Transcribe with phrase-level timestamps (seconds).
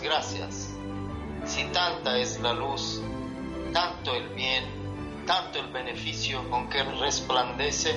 [0.00, 0.70] gracias.
[1.44, 3.00] Si tanta es la luz,
[3.72, 4.64] tanto el bien,
[5.26, 7.94] tanto el beneficio con que resplandece,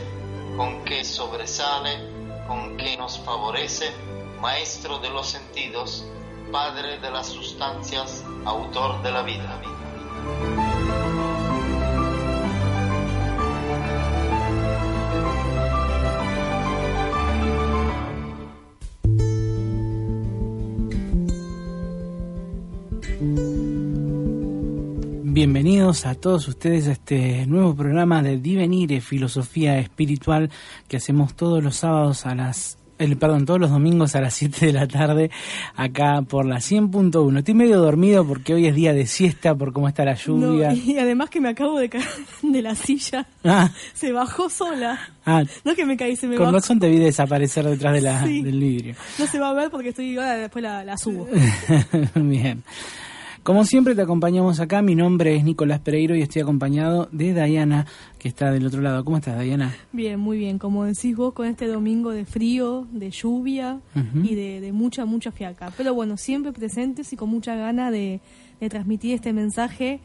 [0.57, 3.91] con que sobresale, con que nos favorece,
[4.39, 6.05] Maestro de los sentidos,
[6.51, 9.61] Padre de las sustancias, Autor de la vida.
[25.41, 30.51] Bienvenidos a todos ustedes a este nuevo programa de Divenire, Filosofía Espiritual,
[30.87, 34.67] que hacemos todos los sábados a las el, perdón, todos los domingos a las 7
[34.67, 35.31] de la tarde
[35.75, 37.39] acá por la 100.1.
[37.39, 40.73] Estoy medio dormido porque hoy es día de siesta por cómo está la lluvia.
[40.75, 42.05] y además que me acabo de caer
[42.43, 43.25] de la silla.
[43.43, 43.71] Ah.
[43.95, 44.99] Se bajó sola.
[45.25, 46.57] Ah, no es que me caí, se me Con bajó.
[46.57, 48.93] razón te vi desaparecer detrás de la, del vidrio.
[49.17, 51.27] No se va a ver porque estoy ahora después la, la subo.
[52.13, 52.63] Bien.
[53.43, 57.87] Como siempre te acompañamos acá, mi nombre es Nicolás Pereiro y estoy acompañado de Dayana,
[58.19, 59.03] que está del otro lado.
[59.03, 59.75] ¿Cómo estás, Dayana?
[59.91, 60.59] Bien, muy bien.
[60.59, 63.81] Como decís vos, con este domingo de frío, de lluvia
[64.23, 65.73] y de, mucha, mucha fiaca.
[65.75, 68.21] Pero bueno, siempre presentes y con mucha gana de,
[68.69, 70.01] transmitir este mensaje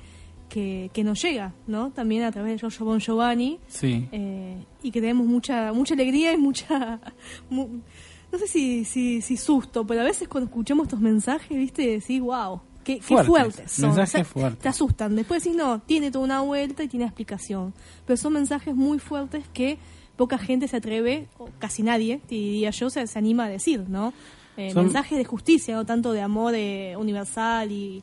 [0.48, 1.90] que, nos llega, ¿no?
[1.90, 3.58] También a través de Giorgio Bon Giovanni.
[3.66, 4.08] Sí.
[4.12, 7.00] Eh, y que tenemos mucha, mucha alegría y mucha...
[7.50, 12.18] no sé si, si, si susto, pero a veces cuando escuchamos estos mensajes, viste, decís,
[12.22, 13.94] wow, qué, fuertes, son.
[13.96, 14.60] Mensajes fuertes.
[14.60, 15.16] Te asustan.
[15.16, 17.74] Después decís, no, tiene toda una vuelta y tiene explicación.
[18.06, 19.78] Pero son mensajes muy fuertes que
[20.16, 24.12] poca gente se atreve, o casi nadie, diría yo, se, anima a decir, ¿no?
[24.56, 28.02] Eh, mensajes de justicia, no tanto de amor eh, universal y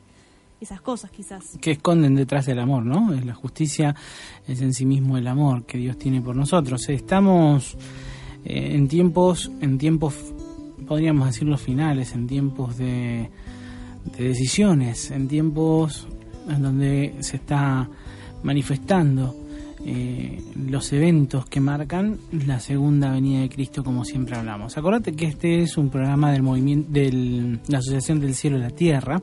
[0.60, 1.58] esas cosas quizás.
[1.60, 3.10] Que esconden detrás del amor, ¿no?
[3.24, 3.96] La justicia
[4.46, 6.88] es en sí mismo el amor que Dios tiene por nosotros.
[6.88, 7.76] Estamos
[8.44, 10.14] eh, en tiempos, en tiempos,
[10.86, 13.30] podríamos decirlo finales, en tiempos de
[14.04, 16.06] de decisiones, en tiempos
[16.48, 17.88] en donde se está
[18.42, 19.34] manifestando
[19.86, 24.78] eh, los eventos que marcan la segunda venida de Cristo, como siempre hablamos.
[24.78, 28.70] Acordate que este es un programa del movimiento de la Asociación del Cielo y la
[28.70, 29.20] Tierra,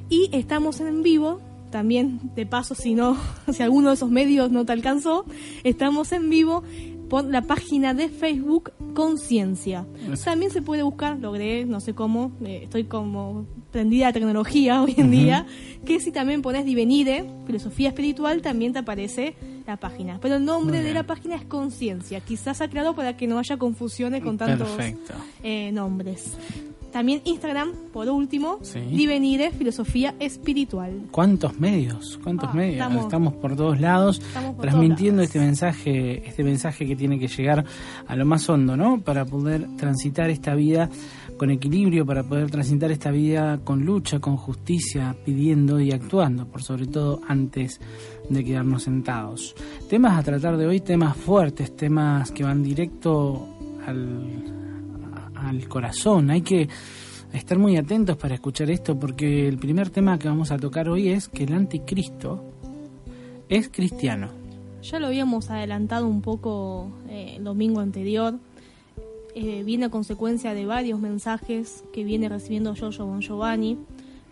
[0.09, 3.17] y estamos en vivo también de paso si no
[3.53, 5.25] si alguno de esos medios no te alcanzó
[5.65, 6.63] estamos en vivo
[7.09, 9.87] por la página de Facebook Conciencia.
[10.25, 14.95] También se puede buscar logré no sé cómo eh, estoy como prendida de tecnología hoy
[14.97, 15.47] en día
[15.85, 19.37] que si también pones Divenire filosofía espiritual también te aparece
[19.67, 20.19] la página.
[20.21, 23.57] Pero el nombre de la página es Conciencia quizás ha creado para que no haya
[23.57, 24.69] confusiones con tantos
[25.43, 26.37] eh, nombres
[26.97, 28.59] también Instagram, por último,
[28.91, 31.03] Divenire Filosofía Espiritual.
[31.11, 32.19] ¿Cuántos medios?
[32.25, 33.03] ¿Cuántos ah, medios?
[33.03, 34.23] Estamos, por todos lados
[34.59, 37.67] transmitiendo este mensaje, este mensaje que tiene que llegar
[38.07, 39.03] a lo más hondo, ¿no?
[39.03, 40.89] Para poder transitar esta vida
[41.37, 46.63] con equilibrio para poder transitar esta vida con lucha, con justicia, pidiendo y actuando, por
[46.63, 47.79] sobre todo antes
[48.31, 49.55] de quedarnos sentados.
[49.91, 53.47] Temas a tratar de hoy, temas fuertes, temas que van directo
[53.87, 54.66] al,
[55.37, 56.31] al corazón.
[56.31, 56.69] Hay que
[57.33, 61.09] estar muy atentos para escuchar esto porque el primer tema que vamos a tocar hoy
[61.09, 62.45] es que el anticristo
[63.49, 64.29] es cristiano.
[64.83, 68.39] Ya lo habíamos adelantado un poco eh, el domingo anterior.
[69.35, 73.79] Eh, viene a consecuencia de varios mensajes que viene recibiendo Giorgio Bon Giovanni,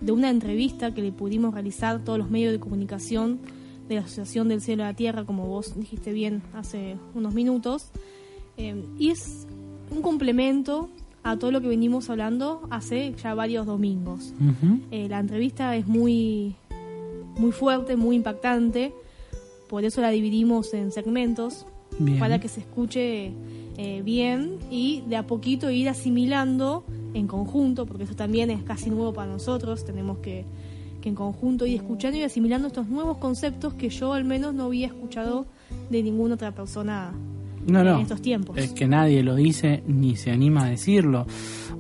[0.01, 3.41] de una entrevista que le pudimos realizar todos los medios de comunicación
[3.89, 7.91] de la Asociación del Cielo y la Tierra, como vos dijiste bien hace unos minutos.
[8.57, 9.47] Eh, y es
[9.91, 10.89] un complemento
[11.23, 14.35] a todo lo que venimos hablando hace ya varios domingos.
[14.91, 16.55] Eh, la entrevista es muy,
[17.39, 18.93] muy fuerte, muy impactante,
[19.69, 21.67] por eso la dividimos en segmentos,
[22.19, 23.33] para que se escuche
[23.77, 26.85] eh, bien y de a poquito ir asimilando
[27.15, 30.45] en conjunto, porque eso también es casi nuevo para nosotros, tenemos que,
[31.01, 34.65] que en conjunto ir escuchando y asimilando estos nuevos conceptos que yo al menos no
[34.65, 35.47] había escuchado
[35.89, 37.15] de ninguna otra persona
[37.67, 38.57] no, en no, estos tiempos.
[38.57, 41.27] Es que nadie lo dice ni se anima a decirlo.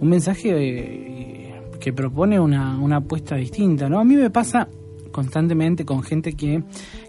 [0.00, 4.00] Un mensaje eh, que propone una, una apuesta distinta, ¿no?
[4.00, 4.68] A mí me pasa
[5.10, 6.62] constantemente con gente que,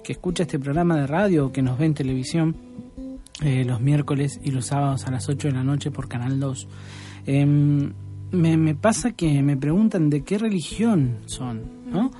[0.03, 2.55] que escucha este programa de radio o que nos ve en televisión
[3.43, 6.67] eh, los miércoles y los sábados a las 8 de la noche por Canal 2.
[7.25, 7.91] Em,
[8.31, 12.11] me, me, pasa que me preguntan de qué religión son, ¿no?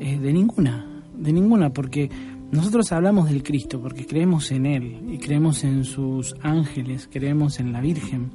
[0.00, 0.86] Eh, de ninguna,
[1.18, 2.10] de ninguna, porque
[2.54, 7.72] nosotros hablamos del Cristo porque creemos en Él y creemos en sus ángeles, creemos en
[7.72, 8.30] la Virgen,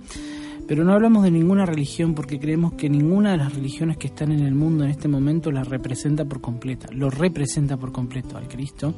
[0.68, 4.34] pero no hablamos de ninguna religión porque creemos que ninguna de las religiones que están
[4.34, 8.50] en el mundo en este momento la representa por completa, lo representa por completo al
[8.50, 8.94] Cristo,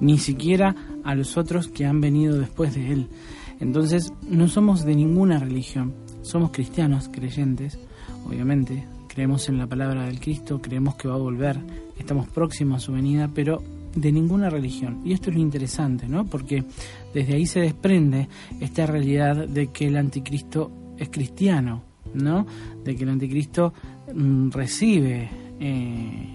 [0.00, 3.08] ni siquiera a los otros que han venido después de Él.
[3.58, 7.76] Entonces no somos de ninguna religión, somos cristianos, creyentes,
[8.24, 11.58] obviamente, creemos en la palabra del Cristo, creemos que va a volver,
[11.98, 13.60] estamos próximos a su venida, pero
[13.94, 15.00] de ninguna religión.
[15.04, 16.24] Y esto es lo interesante, ¿no?
[16.24, 16.64] Porque
[17.12, 18.28] desde ahí se desprende
[18.60, 21.82] esta realidad de que el anticristo es cristiano,
[22.14, 22.46] ¿no?
[22.84, 23.72] De que el anticristo
[24.14, 25.28] mm, recibe
[25.60, 26.28] eh,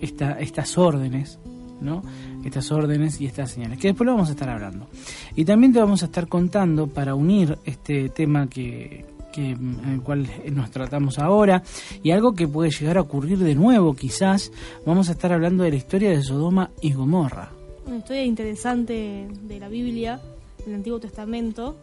[0.00, 1.38] esta, estas órdenes,
[1.80, 2.02] ¿no?
[2.44, 4.88] Estas órdenes y estas señales, que después lo vamos a estar hablando.
[5.34, 10.02] Y también te vamos a estar contando para unir este tema que, que, en el
[10.02, 11.62] cual nos tratamos ahora
[12.02, 14.52] y algo que puede llegar a ocurrir de nuevo quizás,
[14.86, 17.50] vamos a estar hablando de la historia de Sodoma y Gomorra.
[17.86, 20.20] Una historia interesante de la Biblia,
[20.64, 21.76] del Antiguo Testamento,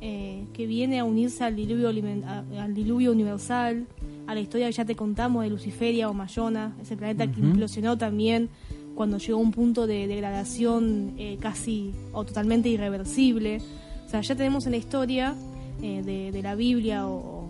[0.00, 3.86] eh, que viene a unirse al diluvio, al diluvio universal,
[4.26, 7.96] a la historia que ya te contamos de Luciferia o Mayona, ese planeta que implosionó
[7.96, 8.50] también
[8.94, 13.60] cuando llegó a un punto de degradación eh, casi o totalmente irreversible.
[14.06, 15.34] O sea, ya tenemos en la historia
[15.80, 17.48] eh, de, la Biblia o,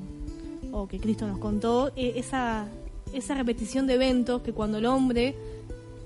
[0.90, 2.66] que Cristo nos contó, eh, esa,
[3.12, 5.34] esa repetición de eventos que cuando el hombre,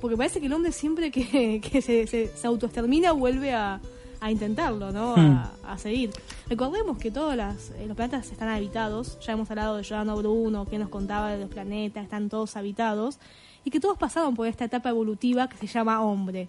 [0.01, 3.81] porque parece que el hombre siempre que, se, se, autoextermina vuelve a,
[4.31, 5.17] intentarlo, ¿no?
[5.17, 5.43] Hmm.
[5.65, 6.11] A, seguir.
[6.49, 10.79] Recordemos que todos eh, los planetas están habitados, ya hemos hablado de Giordano Bruno, que
[10.79, 13.19] nos contaba de los planetas, están todos habitados,
[13.65, 16.49] y que todos pasaron por esta etapa evolutiva que se llama hombre.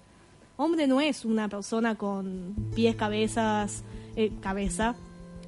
[0.55, 3.83] Hombre no es una persona con pies, cabezas,
[4.39, 4.95] cabeza,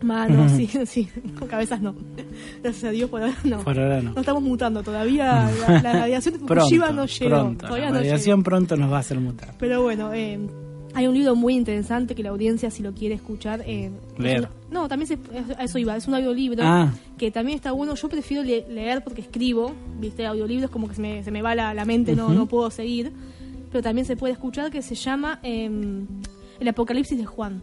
[0.01, 1.07] Manos, sí, sí,
[1.39, 1.95] con cabezas no.
[2.61, 3.59] Gracias a Dios por ahora no.
[3.59, 4.13] Por ahora no.
[4.13, 5.49] No estamos mutando todavía.
[5.61, 7.29] La, la radiación de Fukushima no llegó.
[7.29, 9.55] Pronto, todavía la radiación pronto nos va a hacer mutar.
[9.57, 10.39] Pero bueno, eh,
[10.93, 13.63] hay un libro muy interesante que la audiencia, si lo quiere escuchar.
[13.65, 14.47] Eh, leer.
[14.71, 15.19] no, también se,
[15.57, 15.95] a eso iba.
[15.95, 16.91] Es un audiolibro ah.
[17.17, 17.95] que también está bueno.
[17.95, 19.73] Yo prefiero leer porque escribo.
[19.99, 22.71] Viste, audiolibros como que se me, se me va la, la mente, no, no puedo
[22.71, 23.11] seguir.
[23.71, 25.69] Pero también se puede escuchar que se llama eh,
[26.59, 27.61] El Apocalipsis de Juan.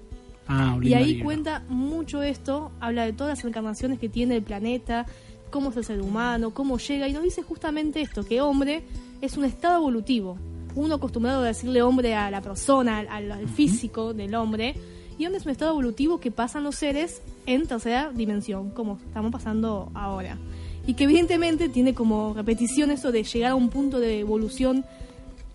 [0.49, 5.07] Ah, y ahí cuenta mucho esto, habla de todas las encarnaciones que tiene el planeta,
[5.51, 8.83] cómo es el ser humano, cómo llega, y nos dice justamente esto, que hombre
[9.21, 10.37] es un estado evolutivo.
[10.75, 14.75] Uno acostumbrado a decirle hombre a la persona, al, físico del hombre,
[15.19, 19.31] y hombre es un estado evolutivo que pasan los seres en tercera dimensión, como estamos
[19.31, 20.39] pasando ahora.
[20.87, 24.85] Y que evidentemente tiene como repetición eso de llegar a un punto de evolución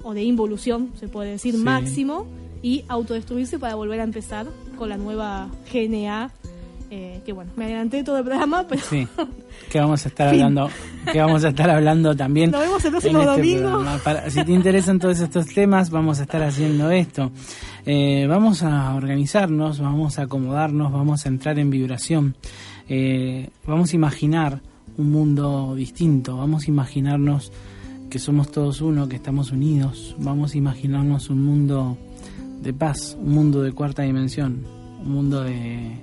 [0.04, 2.28] o de involución, se puede decir, máximo,
[2.62, 6.32] y autodestruirse para volver a empezar con la nueva GNA.
[6.90, 9.06] Eh, que bueno, me adelanté todo el programa, pero sí,
[9.70, 10.70] que vamos a estar hablando,
[11.12, 12.52] que vamos a estar hablando también.
[12.52, 13.84] Nos vemos el próximo este domingo.
[14.30, 17.32] si te interesan todos estos temas, vamos a estar haciendo esto.
[17.86, 22.36] Eh, vamos a organizarnos, vamos a acomodarnos, vamos a entrar en vibración.
[22.88, 24.62] Eh, vamos a imaginar
[24.98, 27.52] un mundo distinto, vamos a imaginarnos
[28.10, 31.98] que somos todos uno, que estamos unidos, vamos a imaginarnos un mundo
[32.62, 34.66] de paz, un mundo de cuarta dimensión,
[35.02, 36.02] un mundo de,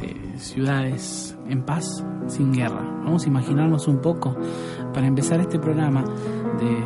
[0.00, 2.82] de ciudades en paz, sin guerra.
[3.04, 4.36] Vamos a imaginarnos un poco,
[4.92, 6.04] para empezar este programa,
[6.60, 6.76] de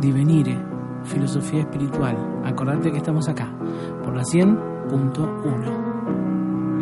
[0.00, 0.56] Divenire,
[1.04, 2.16] filosofía espiritual.
[2.44, 3.52] Acordate que estamos acá,
[4.04, 5.88] por la 100.1.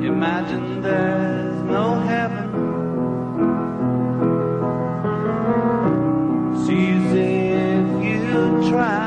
[0.05, 2.51] Imagine there's no heaven.
[6.67, 9.06] Sees if you try.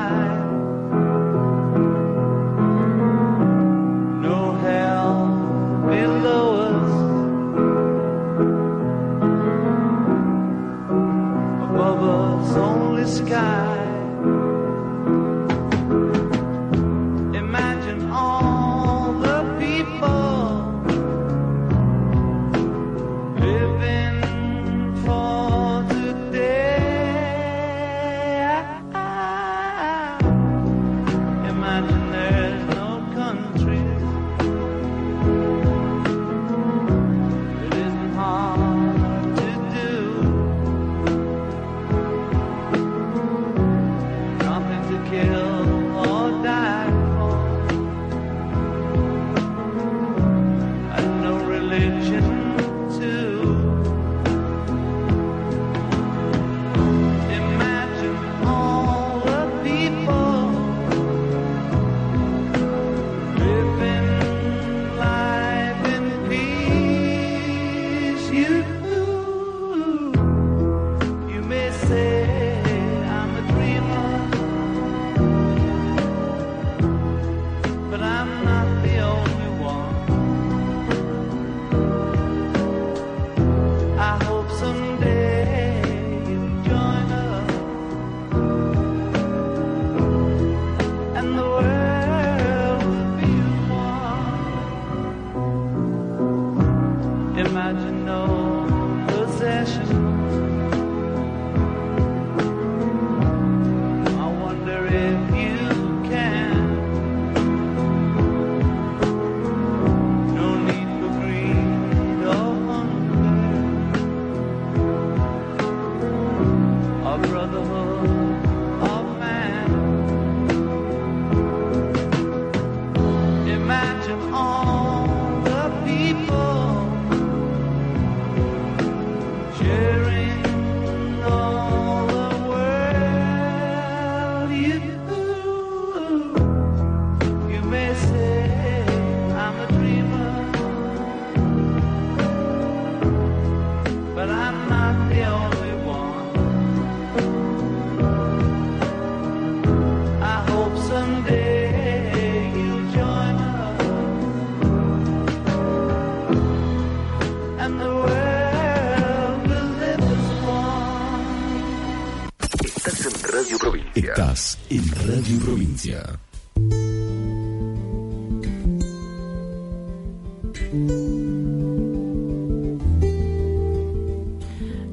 [164.79, 166.00] En Radio Provincia.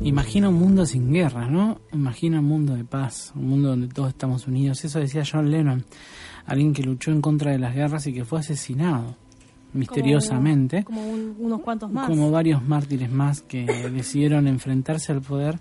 [0.02, 1.80] Imagina un mundo sin guerra, ¿no?
[1.92, 4.84] Imagina un mundo de paz, un mundo donde todos estamos unidos.
[4.84, 5.84] Eso decía John Lennon,
[6.46, 9.16] alguien que luchó en contra de las guerras y que fue asesinado
[9.72, 10.84] misteriosamente.
[10.84, 12.08] Como, como un- unos cuantos más.
[12.08, 15.58] como varios mártires más que decidieron enfrentarse al poder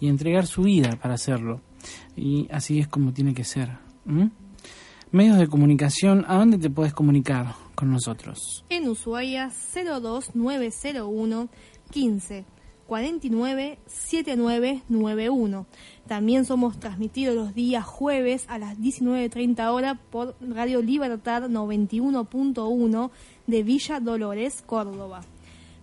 [0.00, 1.60] y entregar su vida para hacerlo.
[2.16, 3.78] Y así es como tiene que ser.
[5.10, 8.64] Medios de comunicación, ¿a dónde te puedes comunicar con nosotros?
[8.68, 11.48] En Ushuaia 02901
[11.90, 12.44] 15
[12.86, 15.66] 49 7991.
[16.06, 23.10] También somos transmitidos los días jueves a las 19.30 horas por Radio Libertad 91.1
[23.46, 25.22] de Villa Dolores, Córdoba.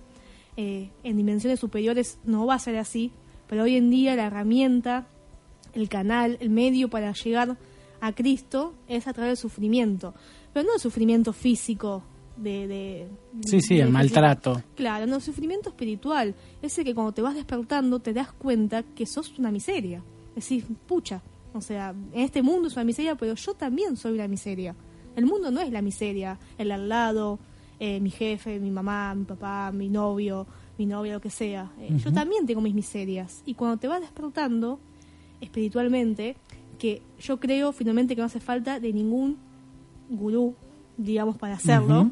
[0.56, 3.12] Eh, en dimensiones superiores no va a ser así,
[3.46, 5.06] pero hoy en día la herramienta,
[5.72, 7.56] el canal, el medio para llegar
[8.00, 10.14] a Cristo es a través del sufrimiento.
[10.52, 12.02] Pero no el sufrimiento físico
[12.42, 12.66] de...
[12.68, 13.08] de
[13.44, 14.62] Sí, sí, de- el maltrato.
[14.74, 16.34] Claro, no, el sufrimiento espiritual.
[16.60, 20.02] Ese que cuando te vas despertando te das cuenta que sos una miseria.
[20.34, 21.22] Decís, pucha,
[21.54, 24.74] o sea, en este mundo es una miseria, pero yo también soy una miseria.
[25.16, 27.38] El mundo no es la miseria, el al lado,
[27.78, 30.46] eh, mi jefe, mi mamá, mi papá, mi novio,
[30.78, 31.70] mi novia, lo que sea.
[31.78, 33.42] Eh, Yo también tengo mis miserias.
[33.44, 34.78] Y cuando te vas despertando
[35.42, 36.36] espiritualmente,
[36.78, 39.36] que yo creo finalmente que no hace falta de ningún
[40.08, 40.54] gurú,
[40.96, 42.10] digamos, para hacerlo.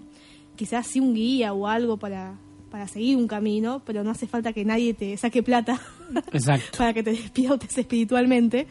[0.61, 2.37] Quizás sí un guía o algo para,
[2.71, 5.81] para seguir un camino, pero no hace falta que nadie te saque plata
[6.35, 6.76] Exacto.
[6.76, 8.67] para que te despiertes espiritualmente.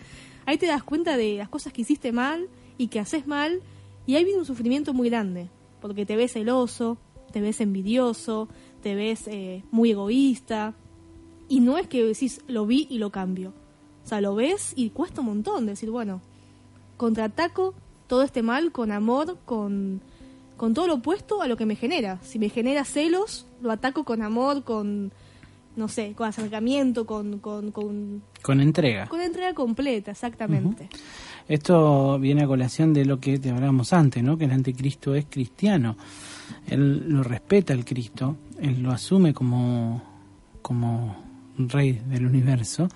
[0.46, 3.64] Ahí te das cuenta de las cosas que hiciste mal y que haces mal,
[4.06, 5.50] y ahí viene un sufrimiento muy grande,
[5.82, 7.00] porque te ves celoso,
[7.32, 8.50] te ves envidioso,
[8.84, 10.76] te ves eh, muy egoísta,
[11.48, 13.52] y no es que decís, lo vi y lo cambio.
[14.06, 16.22] O sea, lo ves y cuesta un montón decir, bueno,
[16.98, 17.74] contraataco
[18.06, 20.04] todo este mal con amor, con,
[20.60, 22.20] con todo lo opuesto a lo que me genera.
[22.22, 25.14] Si me genera celos, lo ataco con amor, con,
[25.78, 29.08] no sé, con acercamiento, con, con, con, Con entrega.
[29.08, 30.90] con entrega completa, exactamente.
[31.48, 34.38] Esto viene a colación de lo que te hablábamos antes, ¿no?
[34.38, 35.96] Que el anticristo es cristiano.
[36.68, 40.04] Él lo respeta al Cristo, él lo asume como,
[40.62, 41.16] como
[41.58, 42.90] rey del universo,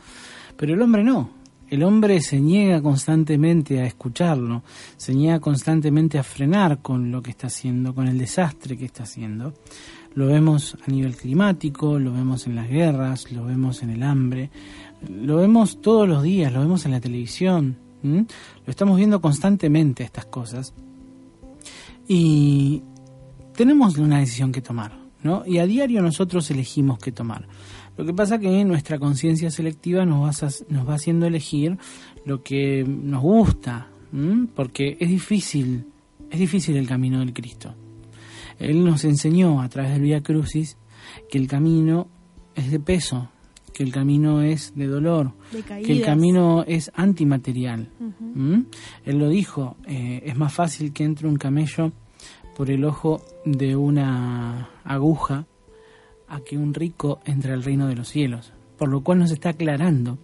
[0.57, 1.29] pero el hombre no.
[1.73, 4.61] El hombre se niega constantemente a escucharlo,
[4.95, 9.01] se niega constantemente a frenar con lo que está haciendo, con el desastre que está
[9.01, 9.55] haciendo.
[10.13, 14.51] Lo vemos a nivel climático, lo vemos en las guerras, lo vemos en el hambre,
[15.09, 18.27] lo vemos todos los días, lo vemos en la televisión, lo
[18.67, 20.75] estamos viendo constantemente estas cosas.
[22.07, 22.83] Y
[23.55, 25.41] tenemos una decisión que tomar, ¿no?
[25.43, 27.47] Y a diario nosotros elegimos qué tomar.
[27.97, 31.77] Lo que pasa que nuestra conciencia selectiva nos va, a- nos va haciendo elegir
[32.25, 34.47] lo que nos gusta, ¿m?
[34.55, 35.85] porque es difícil,
[36.31, 37.75] es difícil el camino del Cristo.
[38.59, 40.77] Él nos enseñó a través del Vía Crucis
[41.29, 42.07] que el camino
[42.55, 43.29] es de peso,
[43.73, 47.89] que el camino es de dolor, De que el camino es antimaterial.
[48.35, 48.59] ¿Mm?
[49.05, 51.91] Él lo dijo, eh, es más fácil que entre un camello
[52.55, 55.45] por el ojo de una aguja
[56.33, 58.51] a que un rico entre al reino de los cielos.
[58.77, 60.17] Por lo cual nos está aclarando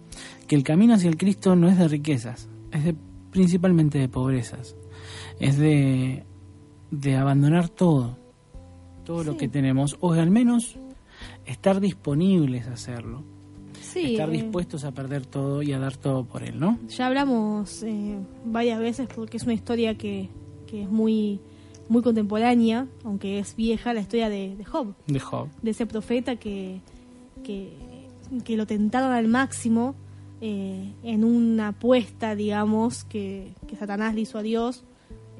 [0.48, 2.94] que el camino hacia el Cristo no es de riquezas, es de,
[3.30, 4.74] principalmente de pobrezas,
[5.38, 6.24] es de,
[6.90, 8.18] de abandonar todo,
[9.04, 10.76] todo lo que tenemos, o al menos
[11.46, 13.22] estar disponibles a hacerlo,
[13.80, 16.78] Sí, estar dispuestos a perder todo y a dar todo por él, ¿no?
[16.88, 20.28] ya hablamos eh, varias veces porque es una historia que,
[20.66, 21.40] que es muy,
[21.90, 25.48] muy contemporánea, aunque es vieja, la historia de, de Job, De Job.
[25.60, 26.80] de ese profeta que,
[27.42, 27.72] que,
[28.44, 29.96] que lo tentaron al máximo
[30.40, 34.84] eh, en una apuesta, digamos, que, que Satanás le hizo a Dios.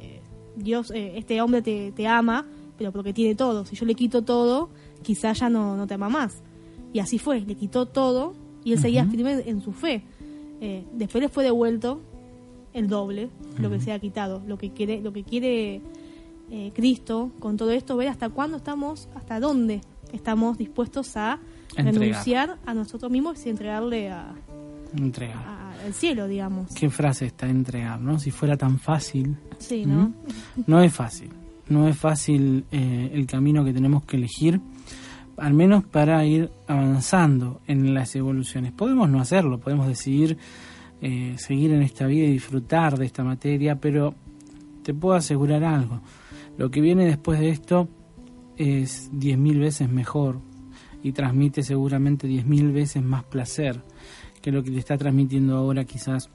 [0.00, 0.20] Eh,
[0.56, 2.44] Dios, eh, este hombre te, te ama,
[2.76, 3.64] pero porque tiene todo.
[3.64, 4.70] Si yo le quito todo,
[5.02, 6.42] quizás ya no, no te ama más.
[6.92, 8.34] Y así fue, le quitó todo
[8.64, 10.02] y él seguía firme en su fe.
[10.60, 12.00] Eh, después le fue devuelto
[12.72, 14.42] el doble, lo que se ha quitado.
[14.48, 15.80] Lo que quiere, lo que quiere
[16.50, 19.80] eh, Cristo con todo esto, ver hasta cuándo estamos, hasta dónde
[20.12, 21.38] estamos dispuestos a
[21.76, 21.94] Entregar.
[22.00, 24.34] renunciar a nosotros mismos y entregarle a,
[24.96, 25.36] Entregar.
[25.38, 26.74] a- al cielo, digamos.
[26.74, 28.18] Qué frase está entregar, ¿no?
[28.18, 29.36] Si fuera tan fácil.
[29.58, 30.08] Sí, ¿no?
[30.08, 30.14] ¿Mm?
[30.66, 31.30] No es fácil.
[31.68, 34.60] No es fácil eh, el camino que tenemos que elegir,
[35.36, 38.72] al menos para ir avanzando en las evoluciones.
[38.72, 40.36] Podemos no hacerlo, podemos decidir
[41.00, 44.14] eh, seguir en esta vida y disfrutar de esta materia, pero
[44.82, 46.00] te puedo asegurar algo.
[46.61, 47.88] Lo que viene después de esto
[48.59, 50.42] es diez mil veces mejor
[51.03, 53.81] y transmite seguramente diez mil veces más placer
[54.42, 56.29] que lo que te está transmitiendo ahora quizás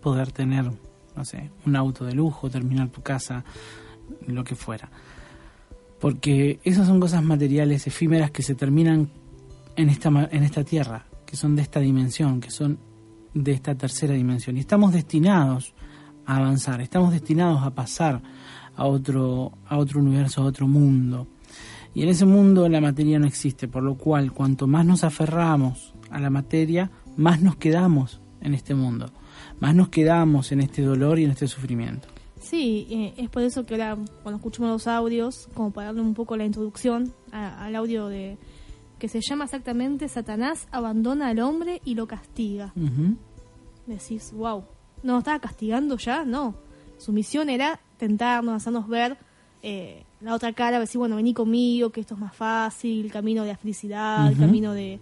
[0.00, 0.70] poder tener,
[1.16, 3.44] no sé, un auto de lujo, terminar tu casa,
[4.28, 4.88] lo que fuera.
[5.98, 9.10] Porque esas son cosas materiales, efímeras que se terminan
[9.74, 12.78] en esta, en esta tierra, que son de esta dimensión, que son
[13.34, 14.56] de esta tercera dimensión.
[14.56, 15.74] Y estamos destinados
[16.24, 18.22] a avanzar, estamos destinados a pasar
[18.76, 21.26] a otro, a otro universo, a otro mundo.
[21.94, 25.94] Y en ese mundo la materia no existe, por lo cual cuanto más nos aferramos
[26.10, 29.06] a la materia, más nos quedamos en este mundo,
[29.60, 32.08] más nos quedamos en este dolor y en este sufrimiento.
[32.40, 36.14] Sí, eh, es por eso que ahora cuando escuchamos los audios, como para darle un
[36.14, 38.36] poco la introducción a- al audio de
[38.98, 42.72] que se llama exactamente Satanás abandona al hombre y lo castiga.
[42.76, 43.16] Ujú.
[43.86, 44.64] Decís, wow,
[45.02, 46.54] no estaba castigando ya, no.
[46.98, 49.16] Su misión era tentarnos, hacernos ver
[49.62, 53.42] eh, la otra cara, decir, bueno, vení conmigo, que esto es más fácil, el camino
[53.42, 54.98] de la felicidad, el camino de,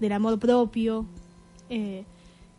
[0.00, 1.06] del amor propio.
[1.70, 2.04] Eh,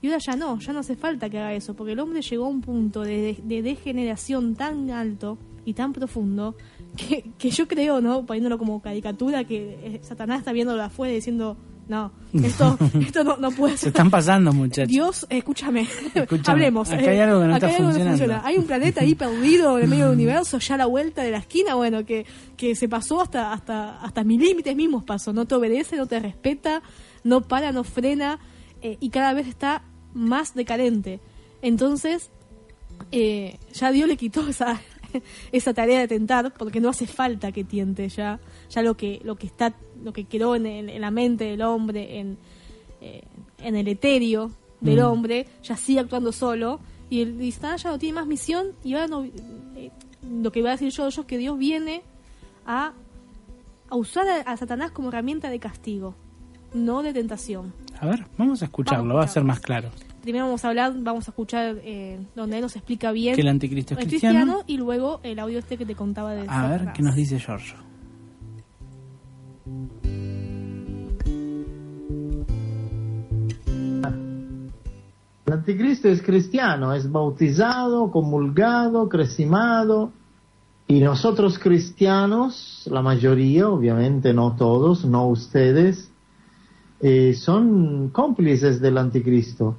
[0.01, 2.45] y ahora ya no, ya no hace falta que haga eso, porque el hombre llegó
[2.45, 6.55] a un punto de, de- de degeneración tan alto y tan profundo
[6.95, 8.25] que, que yo creo, ¿no?
[8.25, 13.37] Poniéndolo como caricatura, que eh, Satanás está viéndolo afuera y diciendo, no, esto, esto no,
[13.37, 13.87] no puede Se ser.
[13.89, 14.89] están pasando, muchachos.
[14.89, 16.89] Dios, escúchame, Escúchame, hablemos.
[16.91, 18.17] acá hay algo que no acá está hay funcionando.
[18.17, 18.41] funciona.
[18.45, 21.31] Hay un planeta ahí perdido en el medio del universo, ya a la vuelta de
[21.31, 22.25] la esquina, bueno, que,
[22.57, 25.31] que se pasó hasta, hasta, hasta mis límites mismos pasó.
[25.33, 26.81] No te obedece, no te respeta,
[27.23, 28.39] no para, no frena
[28.81, 31.19] eh, y cada vez está más decadente.
[31.61, 32.31] Entonces,
[33.11, 34.81] eh, ya Dios le quitó esa,
[35.51, 39.35] esa tarea de tentar porque no hace falta que tiente ya ya lo que lo
[39.35, 39.73] que está
[40.05, 42.37] lo que quedó en, el- en la mente del hombre en
[43.01, 43.23] eh,
[43.59, 45.05] en el etéreo del Mm.
[45.05, 48.93] hombre ya sigue actuando solo y el y Satanás ya no tiene más misión y
[48.93, 49.91] ahora no eh,
[50.41, 52.01] lo que iba a decir yo, yo es que Dios viene
[52.65, 52.93] a,
[53.89, 56.15] a usar a, a Satanás como herramienta de castigo
[56.73, 59.89] no de tentación A ver, vamos a escucharlo, Vamos a va a ser más claro.
[60.21, 63.47] primero vamos a hablar vamos a escuchar eh, donde él nos explica bien Que el
[63.47, 64.63] anticristo es cristiano.
[64.67, 66.91] y luego el audio este que te contaba de A ver.
[66.93, 67.75] ¿qué nos dice Giorgio?
[69.65, 69.89] El
[75.51, 80.11] anticristo es cristiano, es bautizado, comulgado, crecimado.
[80.87, 86.11] Y nosotros cristianos, la mayoría, obviamente no todos, no ustedes,
[86.99, 89.77] eh, son cómplices del anticristo,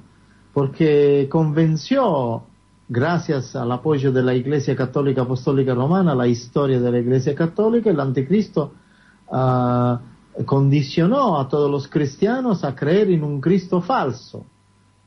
[0.53, 2.43] porque convenció,
[2.89, 7.89] gracias al apoyo de la Iglesia Católica Apostólica Romana, la historia de la Iglesia Católica,
[7.89, 8.73] el anticristo
[9.31, 9.99] ah,
[10.45, 14.45] condicionó a todos los cristianos a creer en un Cristo falso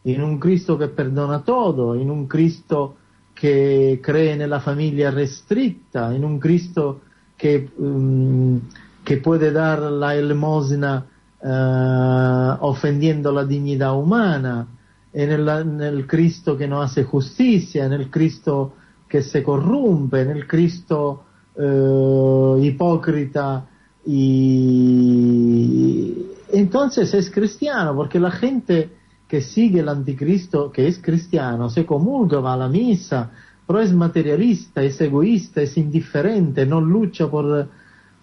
[0.02, 2.96] in un Cristo che perdona todo, in un Cristo
[3.32, 7.02] che cree nella famiglia restretta, in un Cristo
[7.36, 8.56] che, mm,
[9.02, 11.06] che puede dar la elemosina
[11.42, 14.66] eh, ofendiendo la dignità umana,
[15.10, 18.74] e nella- nel Cristo che non hace justicia, nel Cristo
[19.06, 23.66] che se corrompe, nel Cristo eh, hipócrita
[24.06, 26.14] y
[26.52, 28.90] entonces es cristiano porque la gente
[29.28, 33.30] que sigue el anticristo que es cristiano se comulga va a la misa
[33.66, 37.68] pero es materialista es egoísta es indiferente no lucha por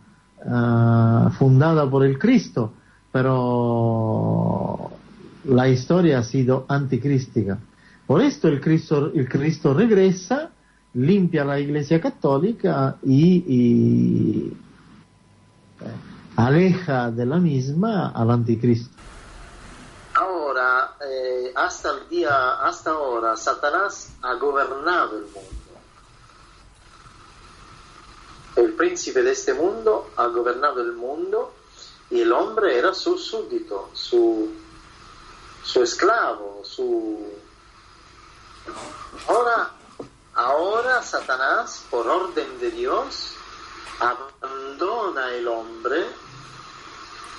[0.47, 2.73] ah, fundada por el Cristo,
[3.13, 4.91] pero
[5.45, 7.59] la historia ha sido anticrística.
[8.07, 10.51] Por esto el Cristo, el Cristo regresa,
[10.95, 14.57] limpia la Iglesia Católica y, y,
[15.81, 15.85] eh,
[16.37, 18.95] aleja de la misma al anticristo.
[20.15, 25.60] Ahora, eh, hasta el día, hasta ahora, Satanás ha gobernado el mundo.
[28.61, 31.55] El príncipe de este mundo ha gobernado el mundo
[32.11, 34.51] y el hombre era su súbdito, su,
[35.65, 37.27] su esclavo, su...
[39.29, 39.71] Ahora,
[40.35, 43.33] ahora Satanás, por orden de Dios,
[43.99, 46.05] abandona el hombre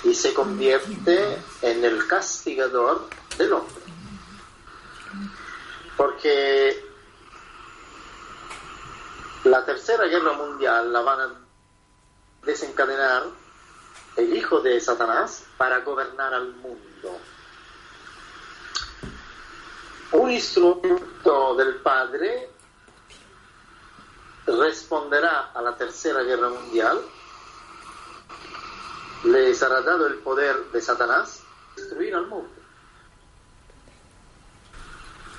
[0.02, 3.06] y se convierte en el castigador
[3.38, 3.84] del hombre.
[5.96, 6.91] Porque
[9.44, 11.34] la tercera guerra mundial la van a
[12.44, 13.24] desencadenar
[14.16, 17.18] el hijo de Satanás para gobernar al mundo.
[20.12, 22.50] Un instrumento del Padre
[24.46, 27.00] responderá a la tercera guerra mundial,
[29.24, 31.42] le será dado el poder de Satanás
[31.76, 32.50] destruir al mundo.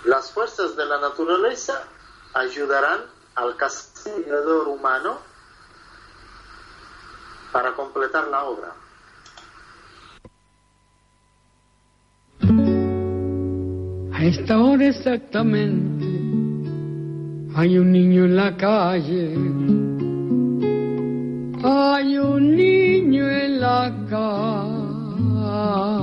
[0.06, 1.84] Las fuerzas de la naturaleza
[2.34, 5.17] ayudarán al castigador humano
[7.52, 8.74] para completar la obra.
[14.13, 16.06] A esta hora exactamente
[17.56, 19.34] hay un niño en la calle.
[21.63, 26.03] Hay un niño en la calle.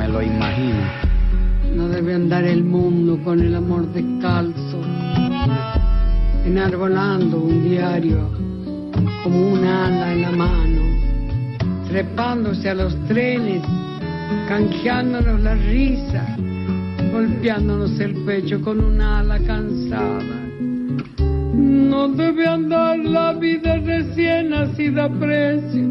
[0.00, 0.82] me lo imagino.
[1.76, 4.80] No debe andar el mundo con el amor descalzo,
[6.46, 8.30] enarbolando un diario
[9.22, 10.82] como un ala en la mano,
[11.86, 13.62] trepándose a los trenes,
[14.48, 16.34] canjeándonos la risa,
[17.12, 20.38] golpeándonos el pecho con un ala cansada.
[21.52, 25.90] No debe andar la vida recién nacida a precio.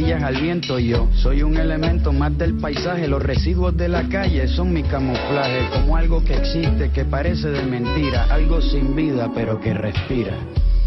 [0.09, 0.79] al viento.
[0.79, 5.69] Yo soy un elemento más del paisaje, los residuos de la calle son mi camuflaje,
[5.73, 10.33] como algo que existe, que parece de mentira, algo sin vida pero que respira.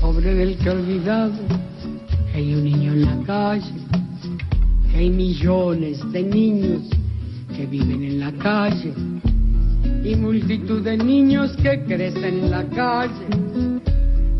[0.00, 1.33] Pobre del que olvidado
[2.35, 3.72] hay un niño en la calle,
[4.96, 6.83] hay millones de niños
[7.57, 8.92] que viven en la calle
[10.05, 13.93] y multitud de niños que crecen en la calle.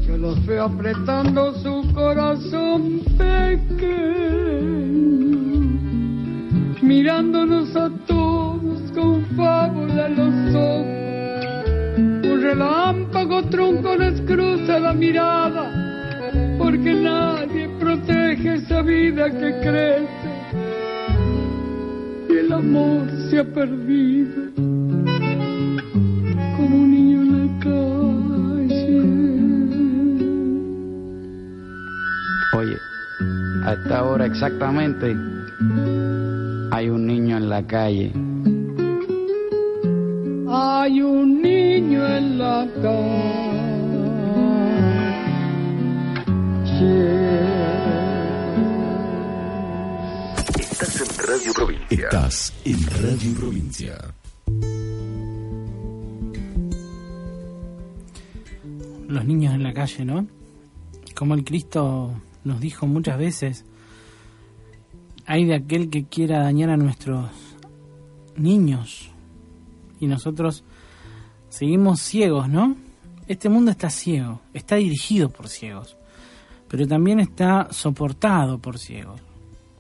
[0.07, 3.89] Yo los veo apretando su corazón pequeño,
[6.83, 11.05] mirándonos a todos con fábula en los ojos.
[11.97, 15.71] Un relámpago tronco les cruza la mirada,
[16.59, 20.31] porque nadie protege esa vida que crece.
[22.29, 24.74] Y el amor se ha perdido
[33.85, 35.15] esta hora exactamente
[36.71, 38.13] hay un niño en la calle.
[40.49, 43.45] Hay un niño en la calle.
[50.59, 52.05] Estás en Radio Provincia.
[52.05, 54.15] Estás en Radio Provincia.
[59.09, 60.27] Los niños en la calle, ¿no?
[61.15, 63.67] Como el Cristo nos dijo muchas veces,
[65.27, 67.31] hay de aquel que quiera dañar a nuestros
[68.37, 69.11] niños
[70.01, 70.65] y nosotros
[71.49, 72.77] seguimos ciegos, ¿no?
[73.27, 75.97] Este mundo está ciego, está dirigido por ciegos,
[76.69, 79.21] pero también está soportado por ciegos.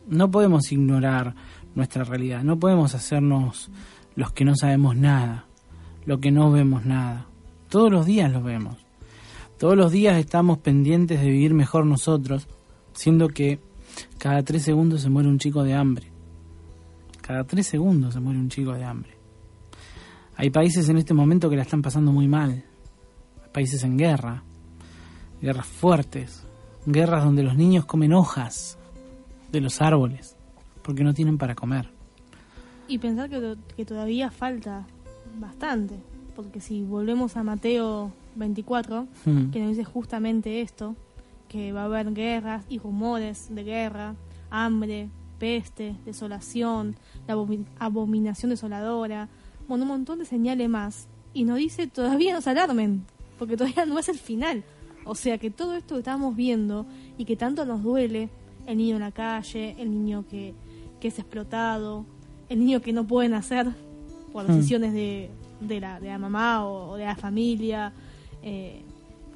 [0.06, 1.34] No podemos ignorar
[1.74, 3.70] nuestra realidad, no podemos hacernos
[4.16, 5.46] los que no sabemos nada,
[6.06, 7.26] lo que no vemos nada.
[7.68, 8.76] Todos los días lo vemos.
[9.58, 12.48] Todos los días estamos pendientes de vivir mejor nosotros,
[12.92, 13.60] siendo que
[14.24, 16.06] cada tres segundos se muere un chico de hambre.
[17.20, 19.10] Cada tres segundos se muere un chico de hambre.
[20.36, 22.64] Hay países en este momento que la están pasando muy mal.
[23.52, 24.42] Países en guerra.
[25.42, 26.42] Guerras fuertes.
[26.86, 28.78] Guerras donde los niños comen hojas
[29.52, 30.38] de los árboles
[30.82, 31.90] porque no tienen para comer.
[32.88, 34.86] Y pensar que, que todavía falta
[35.38, 35.96] bastante.
[36.34, 39.50] Porque si volvemos a Mateo 24, Hmm.
[39.50, 40.96] que nos dice justamente esto,
[41.54, 44.16] que va a haber guerras y rumores de guerra,
[44.50, 46.96] hambre, peste, desolación,
[47.28, 49.28] la abomi- abominación desoladora,
[49.68, 51.06] bueno, un montón de señales más.
[51.32, 53.04] Y nos dice, todavía no se alarmen,
[53.38, 54.64] porque todavía no es el final.
[55.04, 56.86] O sea que todo esto que estamos viendo
[57.18, 58.30] y que tanto nos duele,
[58.66, 60.54] el niño en la calle, el niño que,
[60.98, 62.04] que es explotado,
[62.48, 63.68] el niño que no puede nacer
[64.32, 64.56] por Hmm.
[64.56, 67.92] decisiones de, de, la, de la mamá o, o de la familia,
[68.42, 68.82] eh,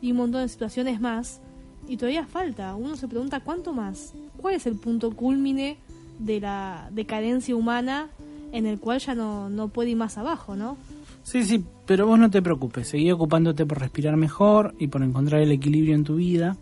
[0.03, 1.41] y un montón de situaciones más.
[1.89, 2.75] Y todavía falta.
[2.75, 4.15] Uno se pregunta cuánto más.
[4.37, 5.79] ¿Cuál es el punto culmine
[6.19, 8.09] de la decadencia humana
[8.53, 10.77] en el cual ya no, no puede ir más abajo, ¿no?
[11.23, 15.43] Sí, sí, pero vos no te preocupes, seguí ocupándote por respirar mejor y por encontrar
[15.43, 16.57] el equilibrio en tu vida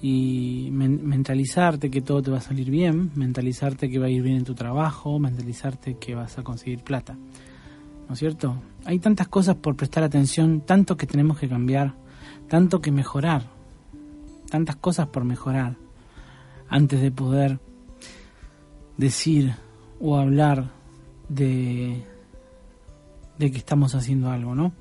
[0.00, 4.22] y men- mentalizarte que todo te va a salir bien, mentalizarte que va a ir
[4.22, 7.16] bien en tu trabajo, mentalizarte que vas a conseguir plata.
[8.08, 8.56] ¿No es cierto?
[8.84, 11.94] Hay tantas cosas por prestar atención, tanto que tenemos que cambiar,
[12.48, 13.42] tanto que mejorar,
[14.50, 15.76] tantas cosas por mejorar
[16.68, 17.60] antes de poder
[18.96, 19.54] decir
[20.00, 20.70] o hablar
[21.28, 22.04] de
[23.38, 24.72] de que estamos haciendo algo, ¿no?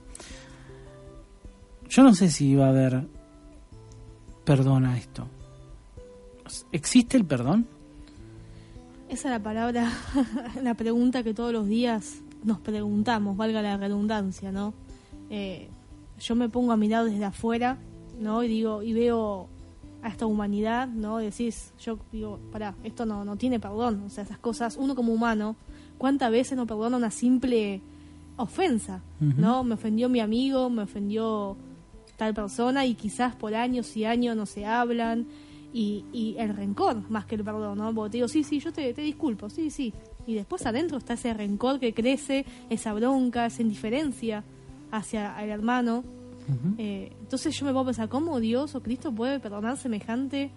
[1.89, 3.07] Yo no sé si va a haber
[4.43, 5.27] perdón a esto.
[6.71, 7.67] ¿Existe el perdón?
[9.09, 9.91] Esa es la palabra,
[10.61, 14.73] la pregunta que todos los días nos preguntamos, valga la redundancia, ¿no?
[15.29, 15.69] Eh,
[16.19, 17.77] yo me pongo a mirar desde afuera,
[18.19, 18.43] ¿no?
[18.43, 19.47] Y digo, y veo
[20.05, 21.17] a esta humanidad, ¿no?
[21.17, 25.11] Decís, yo digo, pará, esto no, no tiene perdón, o sea, esas cosas, uno como
[25.11, 25.55] humano,
[25.97, 27.81] ¿cuántas veces no perdona una simple
[28.37, 29.01] ofensa.
[29.19, 29.63] ¿no?
[29.63, 31.57] Me ofendió mi amigo, me ofendió
[32.17, 35.27] tal persona y quizás por años y años no se hablan
[35.73, 37.93] y, y el rencor más que el perdón, ¿no?
[37.93, 39.93] Porque te digo, sí, sí, yo te, te disculpo, sí, sí.
[40.25, 44.43] Y después adentro está ese rencor que crece, esa bronca, esa indiferencia
[44.91, 46.03] hacia el hermano.
[46.77, 50.51] Eh, entonces yo me puedo pensar, ¿cómo Dios o Cristo puede perdonar semejante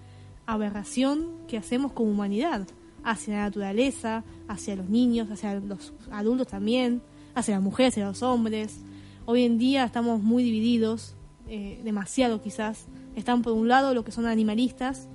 [0.47, 2.67] aberración que hacemos como humanidad?
[3.05, 7.01] Hacia la naturaleza, hacia los niños, hacia los adultos también,
[7.35, 8.81] hacia las mujeres, hacia los hombres.
[9.25, 11.15] Hoy en día estamos muy divididos,
[11.49, 12.87] eh, demasiado quizás.
[13.17, 15.09] Están por un lado los que son animalistas,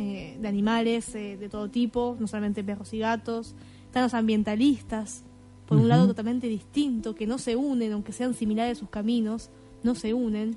[0.00, 3.56] eh, de animales eh, de todo tipo, no solamente perros y gatos.
[3.86, 5.24] Están los ambientalistas,
[5.66, 9.50] por un lado totalmente distinto, que no se unen, aunque sean similares sus caminos,
[9.82, 10.56] no se unen.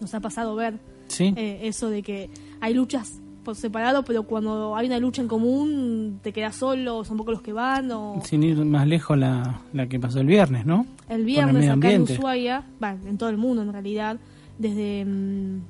[0.00, 1.32] Nos ha pasado ver Sí.
[1.36, 6.18] eh, eso de que hay luchas por separado, pero cuando hay una lucha en común
[6.22, 9.86] te quedas solo, son pocos los que van, o Sin ir más lejos la, la
[9.86, 10.86] que pasó el viernes, ¿no?
[11.10, 12.02] el viernes acá en.
[12.02, 12.64] Ushuaia,
[13.06, 14.18] en todo el mundo en realidad,
[14.58, 15.04] desde...
[15.04, 15.60] mm,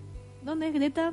[0.45, 1.13] ¿Dónde es Greta?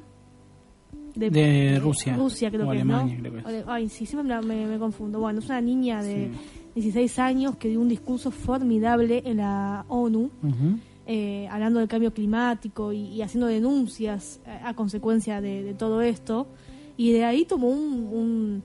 [1.15, 3.29] De Rusia, Rusia creo o que Alemania, es, ¿no?
[3.29, 3.45] creo que es.
[3.45, 5.19] O de- Ay, sí, siempre me, confundo.
[5.19, 6.39] Bueno, es una niña de Sí.
[6.75, 10.79] 16 años que dio un discurso formidable en la ONU Ujú.
[11.13, 16.01] Eh, hablando del cambio climático y, y haciendo denuncias a, a consecuencia de, de todo
[16.01, 16.47] esto.
[16.95, 18.63] Y de ahí tomó un, un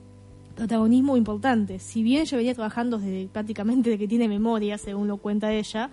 [0.55, 1.79] protagonismo importante.
[1.79, 5.89] Si bien ella venía trabajando desde prácticamente de que tiene memoria, según lo cuenta ella,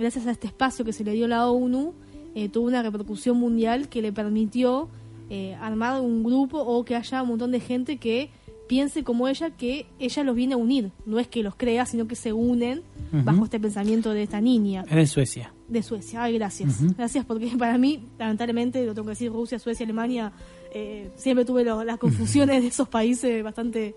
[0.00, 1.92] gracias a este espacio que se le dio la ONU,
[2.34, 4.88] eh, tuvo una repercusión mundial que le permitió
[5.30, 8.30] eh, armar un grupo o que haya un montón de gente que
[8.66, 10.90] piense como ella que ella los viene a unir.
[11.06, 14.82] No es que los crea, sino que se unen bajo este pensamiento de esta niña
[14.82, 15.52] de Suecia.
[15.68, 16.22] De Suecia.
[16.22, 16.82] Ay, gracias.
[16.96, 20.32] Gracias porque para mí, lamentablemente, lo tengo que decir, Rusia, Suecia, Alemania,
[20.72, 23.94] eh, siempre tuve lo- las confusiones de esos países bastante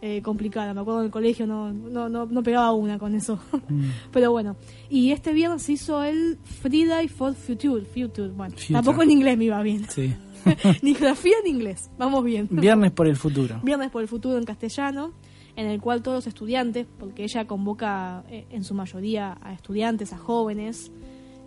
[0.00, 0.74] eh, complicadas.
[0.74, 3.38] Me acuerdo en el colegio no, no, no, no pegaba una con eso.
[3.68, 3.84] Mm.
[4.12, 4.56] Pero bueno,
[4.88, 7.84] y este viernes se hizo el Friday for Future.
[7.84, 8.28] Future.
[8.28, 8.74] Bueno, Future.
[8.74, 9.86] tampoco en inglés me iba bien.
[9.88, 10.14] Sí.
[10.82, 11.90] Ni geografía ni inglés.
[11.98, 12.46] Vamos bien.
[12.50, 13.60] Viernes por el futuro.
[13.64, 15.12] Viernes por el futuro en castellano,
[15.58, 20.12] en el cual todos los estudiantes, porque ella convoca eh, en su mayoría a estudiantes,
[20.12, 20.92] a jóvenes,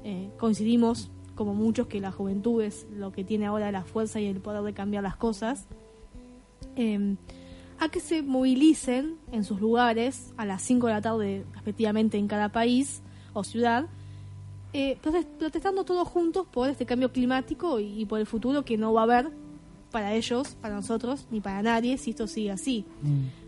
[0.03, 4.26] eh, coincidimos como muchos, que la juventud es lo que tiene ahora la fuerza y
[4.26, 5.66] el poder de cambiar las cosas,
[6.76, 7.16] eh,
[7.80, 12.28] a que se movilicen en sus lugares a las 5 de la tarde, respectivamente, en
[12.28, 13.01] cada país
[13.34, 13.86] o ciudad,
[14.74, 18.91] eh, protes- protestando todos juntos por este cambio climático y por el futuro que no
[18.93, 19.32] va a haber
[19.92, 22.86] para ellos, para nosotros, ni para nadie si esto sigue así.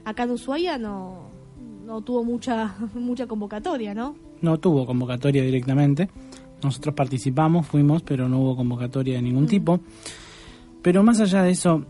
[0.05, 1.29] Acá en Ushuaia no,
[1.85, 4.15] no tuvo mucha, mucha convocatoria, ¿no?
[4.41, 6.09] No tuvo convocatoria directamente.
[6.61, 9.79] Nosotros participamos, fuimos, pero no hubo convocatoria de ningún tipo.
[10.81, 11.85] Pero más allá de eso,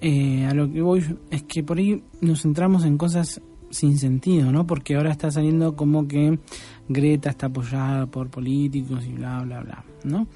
[0.00, 3.40] eh, a lo que voy es que por ahí nos centramos en cosas
[3.70, 4.66] sin sentido, ¿no?
[4.66, 6.38] Porque ahora está saliendo como que
[6.88, 10.26] Greta está apoyada por políticos y bla, bla, bla, ¿no?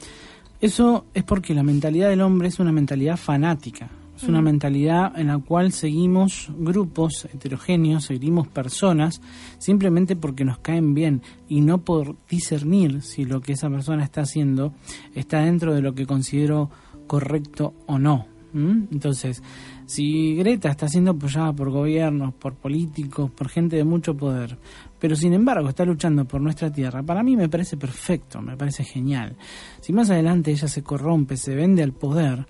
[0.67, 3.89] Eso es porque la mentalidad del hombre es una mentalidad fanática.
[4.17, 9.21] Es una mentalidad en la cual seguimos grupos heterogéneos, seguimos personas,
[9.59, 14.23] simplemente porque nos caen bien y no por discernir si lo que esa persona está
[14.23, 14.75] haciendo
[15.14, 16.69] está dentro de lo que considero
[17.07, 18.27] correcto o no.
[18.53, 19.43] Entonces,
[19.85, 24.57] si Greta está siendo apoyada por gobiernos, por políticos, por gente de mucho poder,
[24.99, 28.84] pero sin embargo está luchando por nuestra tierra, para mí me parece perfecto, me parece
[28.84, 29.36] genial.
[29.80, 32.47] Si más adelante ella se corrompe, se vende al poder,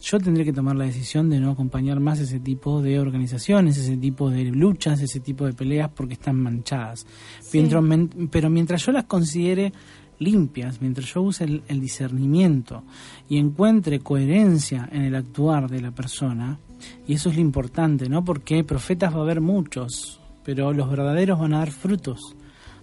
[0.00, 3.96] yo tendré que tomar la decisión de no acompañar más ese tipo de organizaciones, ese
[3.96, 7.06] tipo de luchas, ese tipo de peleas porque están manchadas.
[7.52, 7.82] Mientras-
[8.30, 9.72] pero mientras yo las considere
[10.18, 12.82] limpias, mientras yo use el, el discernimiento
[13.28, 16.58] y encuentre coherencia en el actuar de la persona,
[17.06, 18.24] y eso es lo importante, ¿no?
[18.24, 22.36] Porque profetas va a haber muchos, pero los verdaderos van a dar frutos.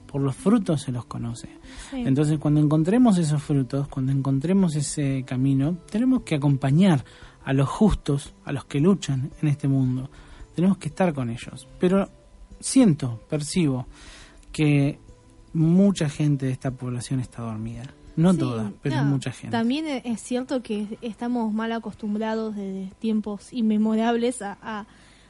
[0.06, 1.50] Por los frutos se los conoce.
[1.92, 2.02] Sí.
[2.06, 7.06] Entonces, cuando encontremos esos frutos, cuando encontremos ese camino, tenemos que acompañar
[7.44, 10.10] a los justos, a los que luchan en este mundo.
[10.56, 11.68] Tenemos que estar con ellos.
[11.80, 12.10] Pero
[12.60, 13.86] siento, percibo,
[14.52, 15.00] que
[15.54, 17.84] mucha gente de esta población está dormida.
[18.16, 19.56] No Sí, toda, pero no, mucha gente.
[19.56, 24.88] También es cierto que estamos mal acostumbrados desde tiempos inmemorables a, a-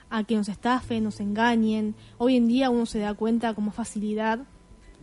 [0.09, 1.95] a que nos estafen, nos engañen.
[2.17, 4.39] Hoy en día uno se da cuenta con más facilidad,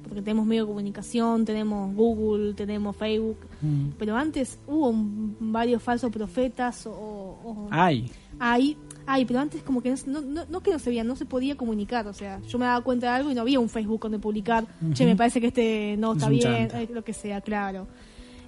[0.02, 3.90] porque tenemos medio de comunicación, tenemos Google, tenemos Facebook, Mm.
[3.98, 6.90] pero antes hubo un- varios falsos profetas o...
[6.92, 8.76] o- Ay, Hay,
[9.06, 11.56] hay, pero antes como que no, no, no que no se veía, no se podía
[11.56, 12.06] comunicar.
[12.06, 14.66] O sea, yo me daba cuenta de algo y no había un Facebook donde publicar,
[14.92, 17.86] che, me parece que este no Es está bien, eh, lo que sea, claro.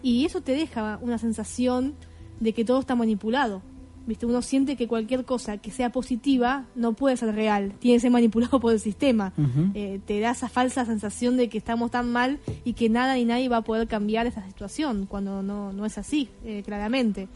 [0.02, 1.94] Y eso te deja una sensación
[2.38, 3.62] de que todo está manipulado.
[4.08, 4.24] ¿Viste?
[4.24, 8.10] Uno siente que cualquier cosa que sea positiva no puede ser real, tiene que ser
[8.10, 9.34] manipulado por el sistema.
[9.74, 13.26] Eh, te da esa falsa sensación de que estamos tan mal y que nada ni
[13.26, 17.28] nadie va a poder cambiar esa situación, cuando no, no es así, eh, claramente.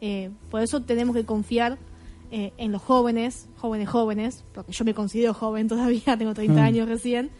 [0.00, 1.78] Eh, por eso tenemos que confiar
[2.32, 6.64] eh, en los jóvenes, jóvenes jóvenes, porque yo me considero joven todavía, tengo 30 Mm.
[6.64, 7.30] años recién,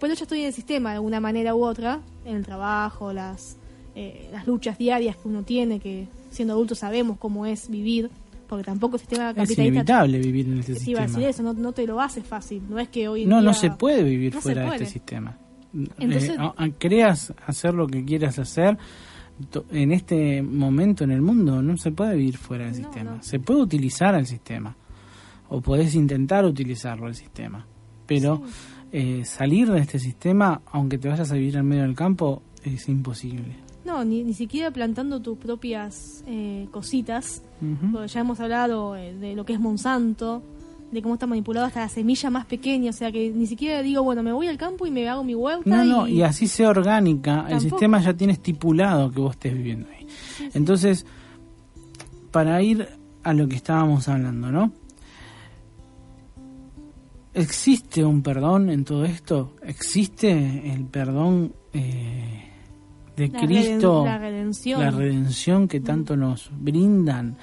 [0.00, 3.56] pero ya estoy en el sistema de alguna manera u otra, en el trabajo, las,
[3.94, 8.10] eh, las luchas diarias que uno tiene, que siendo adultos sabemos cómo es vivir,
[8.48, 11.26] porque tampoco el sistema es capitalista inevitable vivir en este te iba a sistema.
[11.26, 13.44] decir eso, no, no te lo hace fácil, no es que hoy en No, día...
[13.46, 15.38] no se puede vivir no fuera de este sistema.
[15.98, 18.76] Entonces- Eh, a- a- creas hacer lo que quieras hacer,
[19.72, 23.10] en este momento en el mundo no se puede vivir fuera del No, sistema.
[23.16, 23.22] no.
[23.22, 24.76] Se puede utilizar el sistema,
[25.48, 27.66] o podés intentar utilizarlo el sistema,
[28.06, 28.42] pero
[28.92, 32.88] eh, salir de este sistema, aunque te vayas a vivir en medio del campo, es
[32.88, 33.56] imposible.
[33.84, 37.42] No, ni, ni siquiera plantando tus propias eh, cositas,
[37.92, 40.42] porque ya hemos hablado eh, de lo que es Monsanto,
[40.90, 44.02] de cómo está manipulado hasta la semilla más pequeña, o sea que ni siquiera digo,
[44.02, 46.18] bueno, me voy al campo y me hago mi huerta No, no, y...
[46.18, 50.06] y así sea orgánica, el sistema ya tiene estipulado que vos estés viviendo ahí.
[50.54, 51.04] Entonces,
[52.30, 52.88] para ir
[53.22, 54.72] a lo que estábamos hablando, ¿no?
[57.34, 59.56] ¿Existe un perdón en todo esto?
[59.62, 62.43] ¿Existe el perdón eh,
[63.16, 64.02] de La Cristo?
[64.02, 64.80] reden- la redención.
[64.80, 67.36] La redención que tanto nos brindan,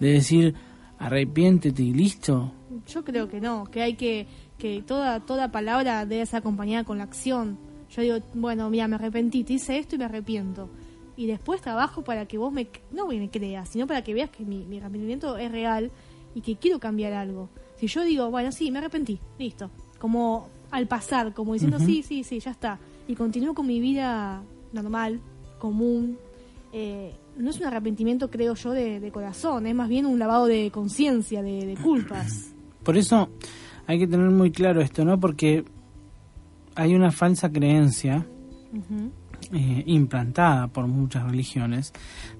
[0.00, 0.54] de decir,
[0.98, 2.52] arrepiéntete y listo.
[2.86, 4.26] Yo creo que no, que hay que
[4.58, 7.58] que toda toda palabra debe ser acompañada con la acción.
[7.90, 10.68] Yo digo, bueno, mira, me arrepentí, te hice esto y me arrepiento.
[11.16, 14.44] Y después trabajo para que vos me, no me creas, sino para que veas que
[14.44, 15.90] mi, mi arrepentimiento es real
[16.34, 17.48] y que quiero cambiar algo.
[17.76, 19.70] Si yo digo, bueno, sí, me arrepentí, listo.
[19.98, 22.78] Como al pasar, como diciendo, sí, sí, sí, ya está.
[23.06, 24.42] Y continúo con mi vida
[24.72, 25.20] normal,
[25.58, 26.18] común.
[26.72, 30.46] Eh, no es un arrepentimiento, creo yo, de, de corazón, es más bien un lavado
[30.46, 32.52] de conciencia, de, de culpas.
[32.82, 33.28] Por eso
[33.86, 35.18] hay que tener muy claro esto, ¿no?
[35.18, 35.64] Porque
[36.74, 38.26] hay una falsa creencia
[39.50, 41.92] eh, implantada por muchas religiones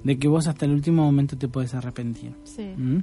[0.04, 2.34] de que vos hasta el último momento te puedes arrepentir.
[2.44, 2.74] Sí.
[2.76, 2.98] ¿Mm?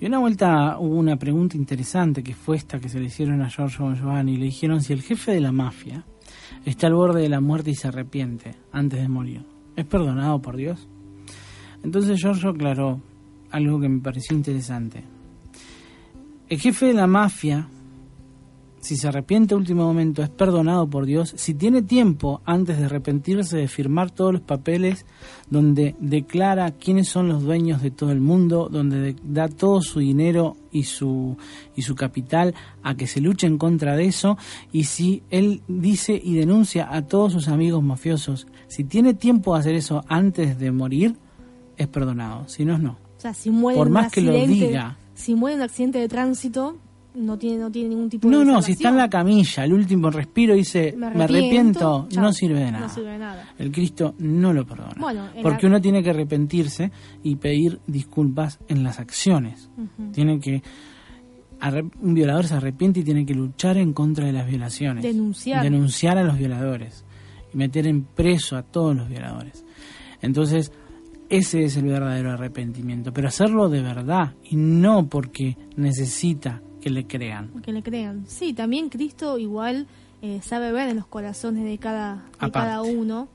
[0.00, 3.50] Y una vuelta hubo una pregunta interesante que fue esta que se le hicieron a
[3.50, 4.36] Giorgio Giovanni.
[4.36, 6.04] Le dijeron si el jefe de la mafia
[6.64, 9.44] está al borde de la muerte y se arrepiente antes de morir.
[9.76, 10.88] es perdonado por Dios.
[11.84, 13.00] Entonces Giorgio aclaró
[13.50, 15.04] algo que me pareció interesante.
[16.48, 17.68] El jefe de la mafia,
[18.80, 22.84] si se arrepiente a último momento, es perdonado por Dios si tiene tiempo antes de
[22.84, 25.04] arrepentirse de firmar todos los papeles
[25.50, 30.00] donde declara quiénes son los dueños de todo el mundo, donde de- da todo su
[30.00, 31.36] dinero y su,
[31.74, 34.36] y su capital a que se luchen contra de eso,
[34.72, 39.60] y si él dice y denuncia a todos sus amigos mafiosos, si tiene tiempo de
[39.60, 41.16] hacer eso antes de morir,
[41.76, 42.92] es perdonado, si no, no.
[43.16, 44.96] O sea, si muere Por en más que lo diga.
[45.14, 46.76] Si muere en un accidente de tránsito,
[47.14, 49.72] no tiene, no tiene ningún tipo No, de no, si está en la camilla, el
[49.72, 52.86] último respiro dice, me arrepiento, chao, no sirve de nada.
[52.86, 53.48] No sirve de nada.
[53.58, 54.94] El Cristo no lo perdona.
[54.98, 56.90] Bueno, porque la- uno tiene que arrepentirse
[57.22, 59.70] y pedir disculpas en las acciones.
[60.12, 60.62] Tiene que
[62.02, 65.02] un violador se arrepiente y tiene que luchar en contra de las violaciones.
[65.02, 65.62] Denunciar.
[65.64, 67.04] Denunciar a los violadores
[67.52, 69.64] y meter en preso a todos los violadores.
[70.22, 70.70] Entonces,
[71.30, 77.06] ese es el verdadero arrepentimiento, pero hacerlo de verdad y no porque necesita que le
[77.06, 77.48] crean.
[77.62, 78.24] Que le crean.
[78.26, 79.86] Sí, también Cristo igual
[80.22, 83.28] eh, sabe ver en los corazones de cada, de cada uno.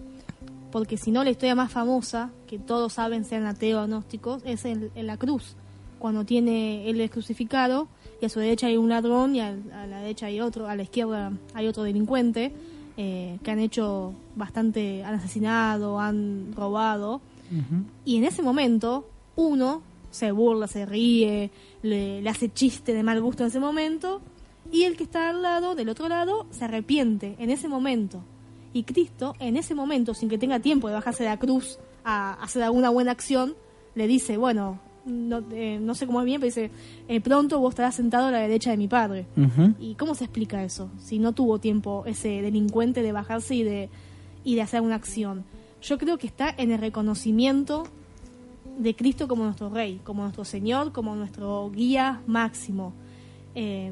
[0.72, 4.66] Porque si no, la historia más famosa, que todos saben sean ateos o agnósticos, es
[4.66, 5.56] en, en la cruz.
[6.00, 7.88] Cuando tiene él es crucificado
[8.22, 10.76] y a su derecha hay un ladrón y a, a la derecha hay otro, a
[10.76, 12.52] la izquierda hay otro delincuente
[12.96, 17.22] eh, que han hecho bastante, han asesinado, han robado.
[18.04, 21.52] Y en ese momento, uno se burla, se ríe,
[21.84, 24.22] le, le hace chiste de mal gusto en ese momento,
[24.72, 28.24] y el que está al lado, del otro lado, se arrepiente en ese momento.
[28.74, 32.34] Y Cristo, en ese momento, sin que tenga tiempo de bajarse de la cruz a
[32.42, 33.56] hacer alguna buena acción,
[33.94, 36.72] le dice, bueno, no, eh, no sé cómo es bien, pero dice,
[37.08, 39.28] eh, pronto vos estarás sentado a la derecha de mi padre.
[39.80, 40.90] ¿Y cómo se explica eso?
[40.98, 43.90] Si no tuvo tiempo ese delincuente de bajarse y de,
[44.44, 45.44] y de hacer una acción.
[45.82, 47.84] Yo creo que está en el reconocimiento
[48.78, 52.94] de Cristo como nuestro Rey, como nuestro Señor, como nuestro guía máximo.
[53.56, 53.92] Eh,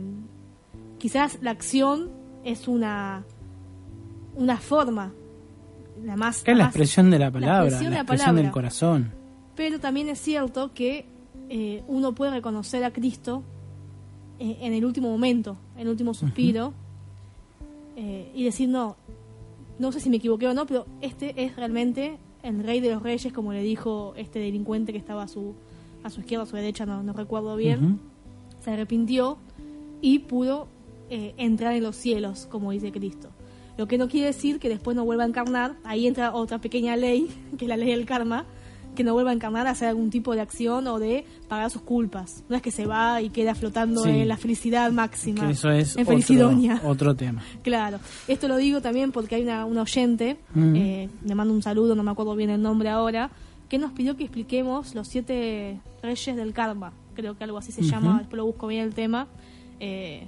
[0.97, 2.09] quizás la acción
[2.43, 3.23] es una,
[4.35, 5.13] una forma,
[6.03, 6.39] la más...
[6.39, 8.41] Es la más- expresión de la palabra, la expresión expresión, de la palabra.
[8.41, 9.11] del corazón.
[9.55, 11.05] pero también es cierto que
[11.49, 13.43] eh, uno puede reconocer a Cristo
[14.39, 16.73] eh, en el último momento, en el último suspiro,
[17.95, 18.95] eh, y decir, no,
[19.77, 23.01] no sé si me equivoqué o no, pero este es realmente el rey de los
[23.01, 25.53] reyes, como le dijo este delincuente que estaba a su,
[26.03, 27.99] a su izquierda, a su derecha, no, no recuerdo bien,
[28.63, 29.37] se arrepintió
[30.01, 30.67] y pudo
[31.09, 33.29] eh, entrar en los cielos, como dice Cristo.
[33.77, 36.95] Lo que no quiere decir que después no vuelva a encarnar, ahí entra otra pequeña
[36.95, 38.45] ley, que es la ley del karma,
[38.95, 41.81] que no vuelva a encarnar a hacer algún tipo de acción o de pagar sus
[41.81, 42.43] culpas.
[42.49, 44.09] No es que se va y queda flotando Sí.
[44.09, 46.81] en la felicidad máxima, Que eso es en otro, felicidonia.
[46.85, 47.41] otro tema.
[47.63, 50.73] Claro, esto lo digo también porque hay una, una oyente, Ujú.
[50.75, 53.29] eh, le mando un saludo, no me acuerdo bien el nombre ahora,
[53.69, 57.83] que nos pidió que expliquemos los siete reyes del karma, creo que algo así se
[57.83, 59.27] llama, después lo busco bien el tema.
[59.79, 60.27] Eh,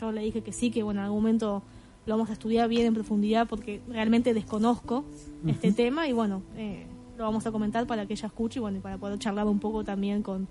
[0.00, 1.62] yo le dije que sí, que bueno, en algún momento
[2.06, 5.04] lo vamos a estudiar bien en profundidad porque realmente desconozco
[5.46, 6.86] este tema y bueno, eh,
[7.16, 9.58] lo vamos a comentar para que ella escuche y bueno, y para poder charlar un
[9.58, 10.48] poco también con,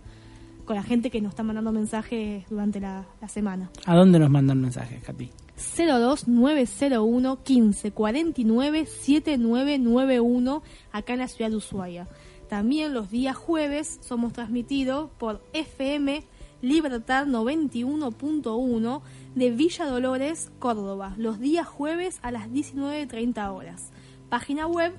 [0.65, 3.69] con la gente que nos está mandando mensajes durante la, la semana.
[3.85, 5.29] ¿A dónde nos mandan mensajes, Katy?
[5.77, 12.07] 02901 15 49 7991 acá en la ciudad de Ushuaia.
[12.49, 16.23] También los días jueves somos transmitidos por FM
[16.61, 19.01] Libertad 91.1
[19.35, 23.91] de Villa Dolores, Córdoba, los días jueves a las 19.30 horas.
[24.29, 24.93] Página web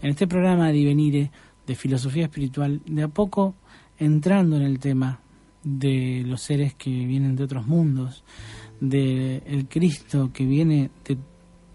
[0.00, 1.30] en este programa de Divenire,
[1.66, 3.54] de filosofía espiritual, de a poco
[3.98, 5.20] entrando en el tema
[5.64, 8.24] de los seres que vienen de otros mundos,
[8.80, 11.16] de el Cristo que viene de,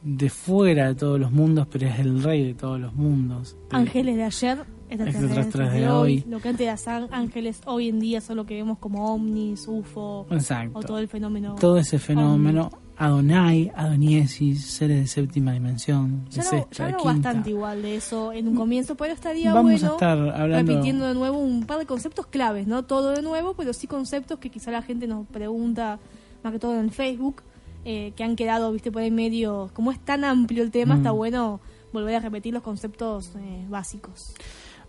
[0.03, 3.55] de fuera de todos los mundos, pero es el rey de todos los mundos.
[3.69, 4.57] De- Ángeles de ayer,
[4.89, 6.23] extraterrestres de de hoy.
[6.27, 10.27] Lo que antes eran ángeles, hoy en día son lo que vemos como ovnis, UFO,
[10.31, 10.79] Exacto.
[10.79, 11.55] o todo el fenómeno.
[11.55, 16.91] Todo ese fenómeno, Adonai, Adoniesis, seres de séptima dimensión, de Ya no, sexta, ya de
[16.93, 17.13] no quinta.
[17.13, 21.07] bastante igual de eso en un comienzo, pero estaría Vamos bueno a estar hablando repitiendo
[21.07, 24.49] de nuevo un par de conceptos claves, no todo de nuevo, pero sí conceptos que
[24.49, 25.99] quizá la gente nos pregunta,
[26.43, 27.43] más que todo en el Facebook,
[27.85, 30.97] eh, que han quedado, viste, por ahí medio, como es tan amplio el tema, Mm.
[30.97, 31.59] está bueno
[31.93, 34.33] volver a repetir los conceptos eh, básicos.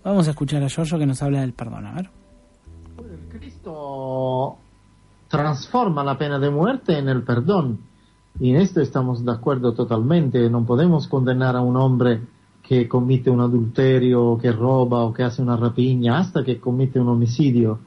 [0.03, 2.11] Vamos a escuchar a Giorgio que nos habla del perdón, a ver.
[2.99, 4.57] El Cristo
[5.29, 7.81] transforma la pena de muerte en el perdón.
[8.41, 10.49] Y en esto estamos de acuerdo totalmente.
[10.49, 12.21] No podemos condenar a un hombre
[12.63, 17.09] que comete un adulterio, que roba o que hace una rapiña hasta que comete un
[17.09, 17.81] homicidio.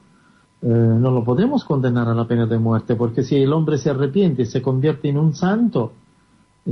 [0.60, 3.90] Eh, no lo podemos condenar a la pena de muerte, porque si el hombre se
[3.90, 5.92] arrepiente y se convierte en un santo,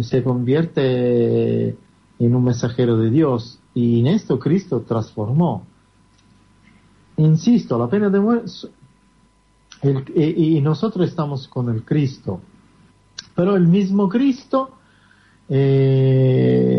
[0.00, 1.70] se convierte
[2.18, 3.60] en un mensajero de Dios.
[3.74, 5.64] Y en esto Cristo transformó.
[7.16, 8.68] Insisto, la pena de muerte...
[10.14, 12.40] y nosotros estamos con el Cristo.
[13.40, 14.72] Pero el mismo Cristo
[15.48, 16.70] eh,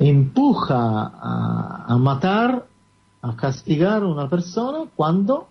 [0.00, 2.66] empuja a, a, matar,
[3.22, 5.46] a castigar a una persona cuando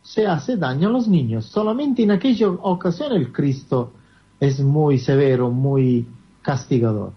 [0.00, 1.44] se hace daño a los niños.
[1.44, 3.92] Solamente en aquella ocasión el Cristo
[4.40, 6.08] es muy severo, muy
[6.40, 7.12] castigador.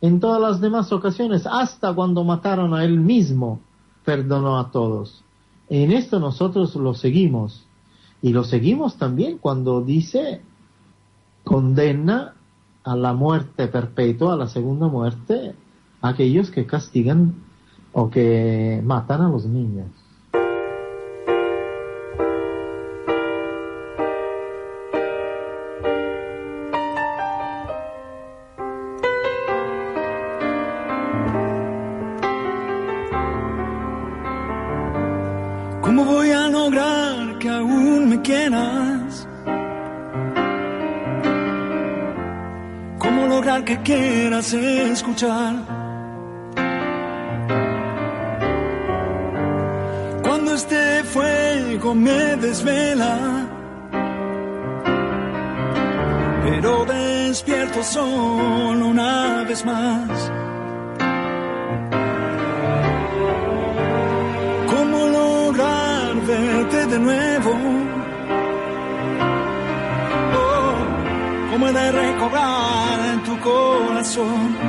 [0.00, 3.58] En todas las demás ocasiones, hasta cuando mataron a él mismo,
[4.04, 5.24] perdonó a todos.
[5.68, 7.66] En esto nosotros lo seguimos.
[8.22, 10.42] Y lo seguimos también cuando dice,
[11.44, 12.34] condena
[12.84, 15.54] a la muerte perpetua, a la segunda muerte,
[16.00, 17.34] a aquellos que castigan
[17.92, 19.86] o que matan a los niños.
[50.22, 53.18] Cuando este fuego me desvela,
[56.44, 60.30] pero despierto solo una vez más.
[64.70, 67.50] ¿Cómo lograr verte de nuevo?
[70.34, 74.61] Oh, ¿Cómo he de recobrar en tu corazón?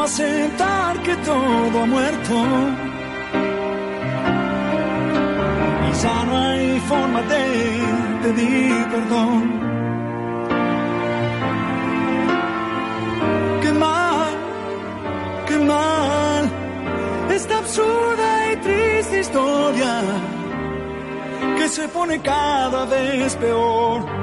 [0.00, 2.34] ¿Cómo aceptar que todo ha muerto?
[5.88, 7.44] Y ya no hay forma de
[8.22, 9.60] pedir perdón.
[13.60, 14.32] Qué mal,
[15.46, 16.50] qué mal,
[17.34, 20.00] esta absurda y triste historia
[21.58, 24.19] que se pone cada vez peor.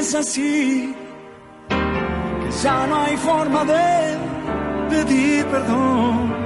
[0.00, 0.94] Es así,
[1.68, 4.16] que ya no hay forma de
[4.88, 6.39] pedir perdón.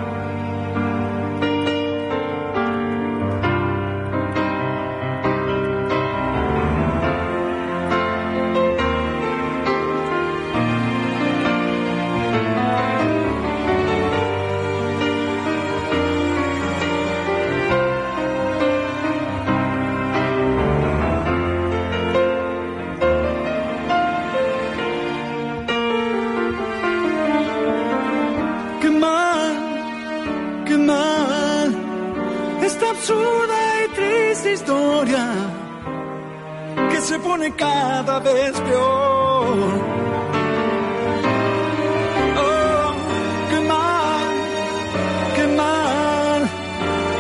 [37.52, 39.56] Cada vez peor.
[42.36, 42.92] Oh,
[43.50, 44.34] qué mal,
[45.36, 46.40] qué mal,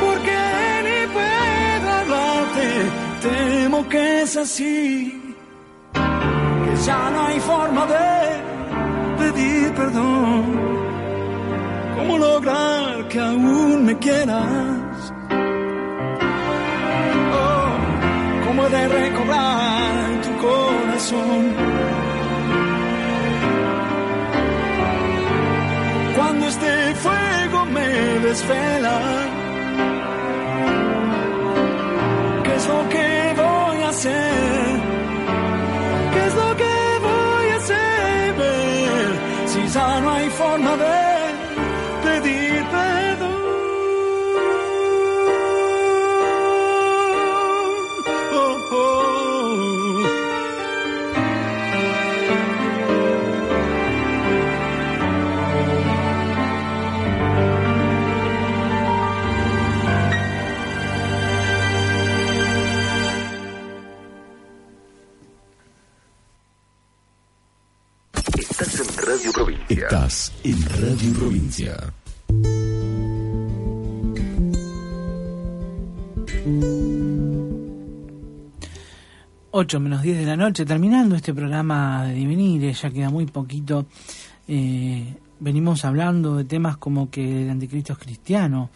[0.00, 0.38] porque
[0.86, 2.68] ni puedo hablarte,
[3.22, 5.34] temo que es así,
[5.92, 8.12] que ya no hay forma de
[9.18, 10.74] pedir perdón.
[11.96, 15.12] ¿Cómo lograr que aún me quieras?
[17.36, 19.83] Oh, ¿Cómo he de recobrar
[26.16, 27.88] Cuando este fuego me
[28.26, 29.00] desvela,
[32.44, 34.63] ¿qué es lo que voy a hacer?
[69.84, 71.76] Estás en Radio Provincia.
[79.50, 83.84] 8 menos 10 de la noche, terminando este programa de Divenir, ya queda muy poquito.
[84.48, 88.70] Eh, venimos hablando de temas como que el anticristo es cristiano.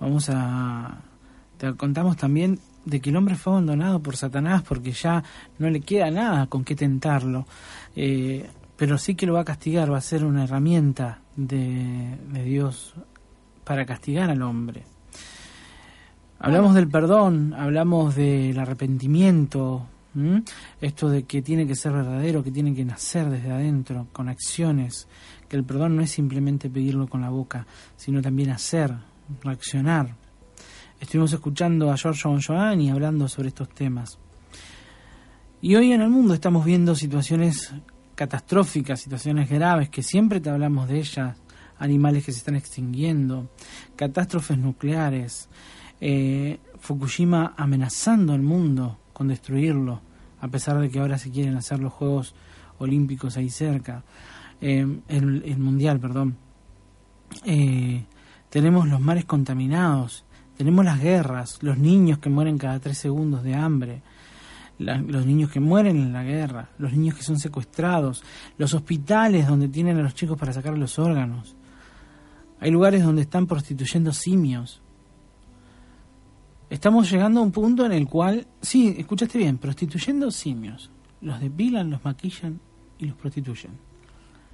[0.00, 1.00] Vamos a.
[1.56, 5.24] Te contamos también de que el hombre fue abandonado por Satanás porque ya
[5.58, 7.46] no le queda nada con qué tentarlo.
[7.96, 8.46] Eh,
[8.82, 12.94] pero sí que lo va a castigar, va a ser una herramienta de, de Dios
[13.62, 14.82] para castigar al hombre.
[16.40, 19.86] Hablamos del perdón, hablamos del arrepentimiento,
[20.80, 25.06] esto de que tiene que ser verdadero, que tiene que nacer desde adentro, con acciones,
[25.48, 27.64] que el perdón no es simplemente pedirlo con la boca,
[27.96, 28.92] sino también hacer,
[29.44, 30.16] reaccionar.
[30.98, 32.28] Estuvimos escuchando a George
[32.80, 34.18] y hablando sobre estos temas.
[35.60, 37.72] Y hoy en el mundo estamos viendo situaciones
[38.14, 41.36] catastróficas, situaciones graves, que siempre te hablamos de ellas,
[41.78, 43.50] animales que se están extinguiendo,
[43.96, 45.48] catástrofes nucleares,
[46.00, 50.00] eh, Fukushima amenazando al mundo, con destruirlo,
[50.40, 52.34] a pesar de que ahora se quieren hacer los Juegos
[52.78, 54.02] Olímpicos ahí cerca,
[54.60, 56.36] eh, el, Mundial, perdón.
[57.44, 58.04] Eh,
[58.50, 60.24] tenemos los mares contaminados,
[60.56, 64.02] tenemos las guerras, los niños que mueren cada tres segundos de hambre,
[64.82, 68.22] los niños que mueren en la guerra, los niños que son secuestrados,
[68.58, 71.56] los hospitales donde tienen a los chicos para sacar los órganos.
[72.60, 74.82] Hay lugares donde están prostituyendo simios,
[76.72, 80.90] Estamos llegando a un punto en el cual, sí, escuchaste bien, prostituyendo simios.
[81.20, 82.60] Los depilan, los maquillan
[82.98, 83.72] y los prostituyen.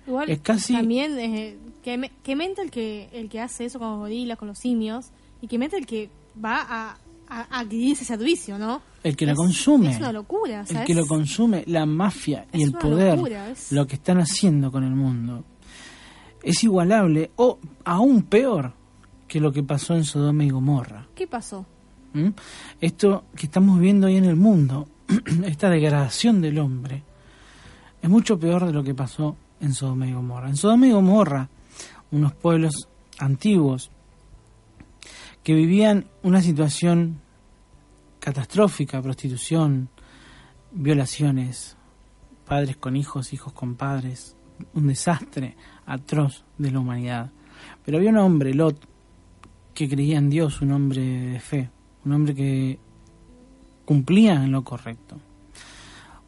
[0.05, 0.73] Igual es casi...
[0.73, 4.49] también eh, que, que mente el que, el que hace eso con los gorilas, con
[4.49, 6.11] los simios, y que mente el que
[6.45, 6.99] va a,
[7.29, 8.83] a, adquirir ese servicio, ¿no?
[9.03, 9.91] El que lo consume.
[9.91, 10.65] Es una locura.
[10.69, 13.19] el que lo consume, la mafia y el poder,
[13.71, 15.45] lo que están haciendo con el mundo,
[16.43, 18.73] es igualable o aún peor
[19.27, 21.07] que lo que pasó en Sodoma y Gomorra.
[21.15, 21.67] ¿Qué pasó?
[22.15, 22.29] ¿Mm?
[22.81, 24.89] Esto que estamos viendo hoy en el mundo,
[25.45, 27.03] esta degradación del hombre,
[28.01, 30.49] es mucho peor de lo que pasó en Sodoma y Gomorra.
[30.49, 31.49] En Sodoma y Gomorra,
[32.11, 33.91] unos pueblos antiguos
[35.49, 37.23] que vivían una situación
[38.21, 39.89] catastrófica, prostitución,
[40.73, 41.75] violaciones,
[42.47, 44.37] padres con hijos, hijos con padres,
[44.75, 47.31] un desastre atroz de la humanidad.
[47.83, 48.79] Pero había un hombre, Lot,
[49.73, 51.71] que creía en Dios, un hombre de fe,
[52.05, 52.79] un hombre que
[53.87, 55.17] cumplía en lo correcto.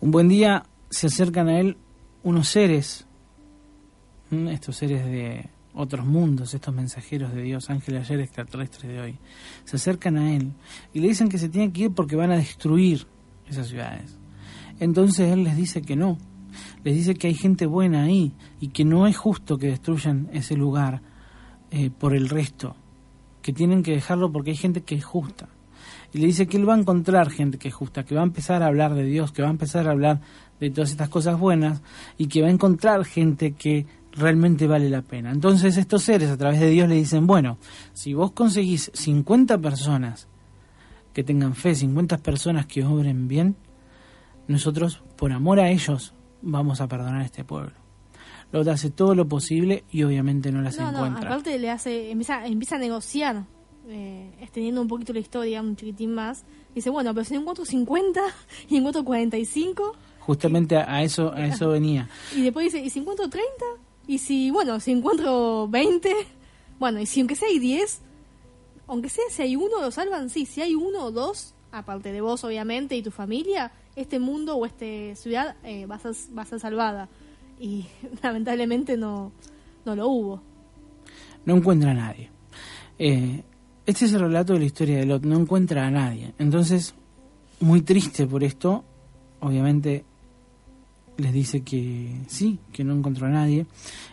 [0.00, 1.76] Un buen día se acercan a él
[2.22, 3.06] unos seres,
[4.30, 9.18] estos seres de otros mundos, estos mensajeros de Dios, ángeles ayer, extraterrestres de hoy,
[9.64, 10.52] se acercan a él
[10.92, 13.06] y le dicen que se tiene que ir porque van a destruir
[13.48, 14.16] esas ciudades.
[14.80, 16.18] Entonces él les dice que no,
[16.84, 20.56] les dice que hay gente buena ahí y que no es justo que destruyan ese
[20.56, 21.02] lugar
[21.70, 22.74] eh, por el resto,
[23.42, 25.48] que tienen que dejarlo porque hay gente que es justa.
[26.12, 28.24] Y le dice que él va a encontrar gente que es justa, que va a
[28.24, 30.20] empezar a hablar de Dios, que va a empezar a hablar
[30.58, 31.82] de todas estas cosas buenas
[32.18, 35.30] y que va a encontrar gente que realmente vale la pena.
[35.30, 37.58] Entonces estos seres a través de Dios le dicen, bueno,
[37.92, 40.28] si vos conseguís 50 personas
[41.12, 43.56] que tengan fe, 50 personas que obren bien,
[44.48, 47.72] nosotros por amor a ellos vamos a perdonar a este pueblo.
[48.52, 51.20] Lot hace todo lo posible y obviamente no las no, encuentra.
[51.20, 53.44] No, aparte le hace, empieza, empieza a negociar
[53.88, 56.44] eh, extendiendo un poquito la historia, un chiquitín más,
[56.74, 58.20] dice, bueno, pero si encuentro 50
[58.68, 59.96] y encuentro 45...
[60.20, 62.08] Justamente a eso a eso venía.
[62.36, 63.48] Y después dice, ¿y si encuentro 30?
[64.10, 66.12] Y si, bueno, si encuentro 20,
[66.80, 68.00] bueno, y si aunque sea hay 10,
[68.88, 72.20] aunque sea si hay uno, lo salvan, sí, si hay uno o dos, aparte de
[72.20, 76.42] vos obviamente y tu familia, este mundo o esta ciudad eh, va, a ser, va
[76.42, 77.08] a ser salvada.
[77.60, 77.86] Y
[78.24, 79.30] lamentablemente no,
[79.84, 80.42] no lo hubo.
[81.44, 82.30] No encuentra a nadie.
[82.98, 83.44] Eh,
[83.86, 86.34] este es el relato de la historia de Lot, no encuentra a nadie.
[86.36, 86.96] Entonces,
[87.60, 88.82] muy triste por esto,
[89.38, 90.04] obviamente
[91.20, 93.66] les dice que sí, que no encontró a nadie.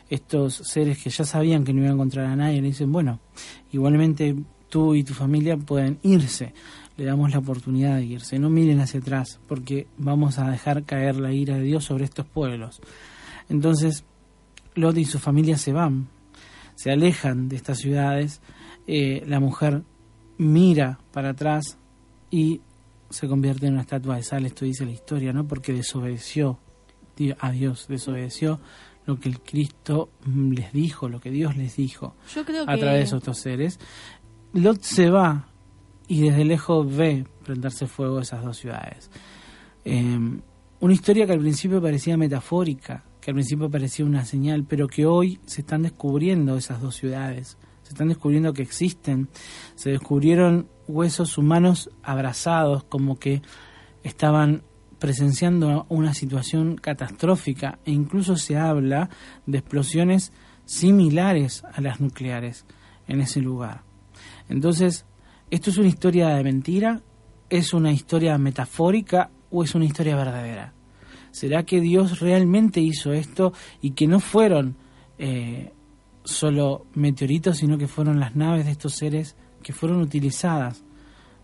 [0.10, 3.20] Estos seres que ya sabían que no iban a encontrar a nadie le dicen, bueno,
[3.72, 4.36] igualmente
[4.70, 6.54] tú y tu familia pueden irse.
[6.98, 8.40] Le damos la oportunidad de irse.
[8.40, 12.26] No miren hacia atrás porque vamos a dejar caer la ira de Dios sobre estos
[12.26, 12.82] pueblos.
[13.50, 14.04] Entonces,
[14.76, 16.08] Lot y su familia se van,
[16.76, 18.42] se alejan de estas ciudades
[18.88, 19.84] eh, la mujer
[20.38, 21.78] mira para atrás
[22.32, 22.62] y
[23.10, 25.46] se convierte en una estatua de sal, esto dice la historia, ¿no?
[25.46, 26.58] Porque desobedeció
[27.40, 28.60] a Dios, desobedeció
[29.06, 32.16] lo que el Cristo les dijo, lo que Dios les dijo
[32.68, 33.80] a través de estos seres.
[34.54, 35.48] Lot se va
[36.08, 39.10] y desde lejos ve prenderse fuego esas dos ciudades.
[39.86, 40.42] Em,
[40.80, 45.06] una historia que al principio parecía metafórica, que al principio parecía una señal, pero que
[45.06, 47.58] hoy se están descubriendo esas dos ciudades
[47.88, 49.30] se están descubriendo que existen,
[49.76, 53.42] se descubrieron huesos humanos abrazados, como que
[54.04, 54.64] estaban
[55.00, 59.10] presenciando una situación catastrófica e incluso se habla
[59.46, 60.32] de explosiones
[60.66, 62.66] similares a las nucleares
[63.08, 63.84] en ese lugar.
[64.50, 65.06] Entonces,
[65.52, 67.02] ¿esto es una historia de mentira?
[67.50, 70.74] ¿Es una historia metafórica o es una historia verdadera?
[71.32, 74.76] ¿Será que Dios realmente hizo esto y que no fueron
[75.20, 75.72] eh,
[76.24, 80.84] solo meteoritos, sino que fueron las naves de estos seres que fueron utilizadas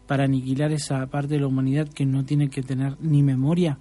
[0.07, 3.79] para aniquilar esa parte de la humanidad que no tiene que tener ni memoria?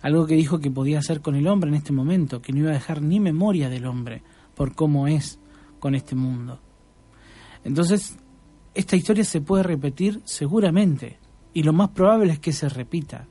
[0.00, 2.70] Algo que dijo que podía hacer con el hombre en este momento, que no iba
[2.70, 4.22] a dejar ni memoria del hombre
[4.54, 5.38] por cómo es
[5.80, 6.60] con este mundo.
[7.64, 8.16] Entonces,
[8.74, 11.18] esta historia se puede repetir seguramente,
[11.54, 13.26] y lo más probable es que se repita.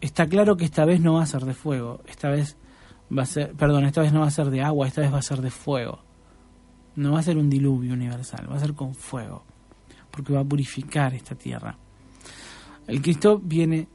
[0.00, 2.56] Está claro que esta vez no va a ser de fuego, esta vez
[3.16, 5.18] va a ser, perdón, esta vez no va a ser de agua, esta vez va
[5.18, 6.00] a ser de fuego.
[6.94, 9.44] No va a ser un diluvio universal, va a ser con fuego,
[10.16, 11.76] porque va a purificar esta tierra.
[12.86, 13.88] El Cristo viene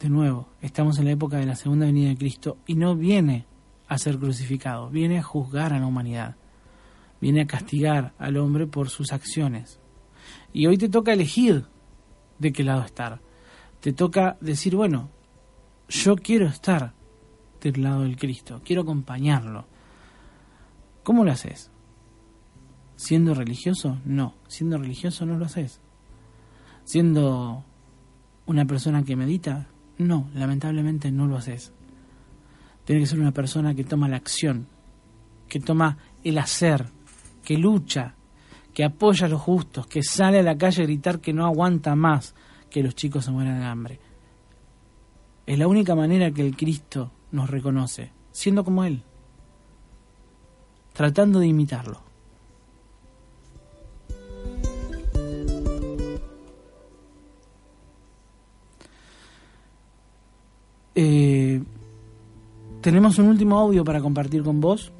[0.00, 3.46] de nuevo, estamos en la época de la segunda venida de Cristo y no viene
[3.88, 6.36] a ser crucificado, viene a juzgar a la humanidad,
[7.20, 9.80] viene a castigar al hombre por sus acciones.
[10.52, 11.66] Y hoy te toca elegir
[12.38, 13.20] de qué lado estar.
[13.80, 15.10] Te toca decir, bueno,
[15.88, 16.94] yo quiero estar
[17.60, 19.66] del lado del Cristo, quiero acompañarlo.
[21.02, 21.70] ¿Cómo lo haces?
[22.98, 24.00] ¿Siendo religioso?
[24.04, 25.80] No, siendo religioso no lo haces.
[26.82, 27.64] ¿Siendo
[28.44, 29.68] una persona que medita?
[29.98, 31.72] No, lamentablemente no lo haces.
[32.84, 34.66] Tiene que ser una persona que toma la acción,
[35.48, 36.86] que toma el hacer,
[37.44, 38.16] que lucha,
[38.74, 41.94] que apoya a los justos, que sale a la calle a gritar que no aguanta
[41.94, 42.34] más
[42.68, 44.00] que los chicos se mueran de hambre.
[45.46, 49.04] Es la única manera que el Cristo nos reconoce, siendo como Él,
[50.94, 52.07] tratando de imitarlo.
[61.00, 61.62] Eh,
[62.80, 64.90] tenemos un último audio para compartir con vos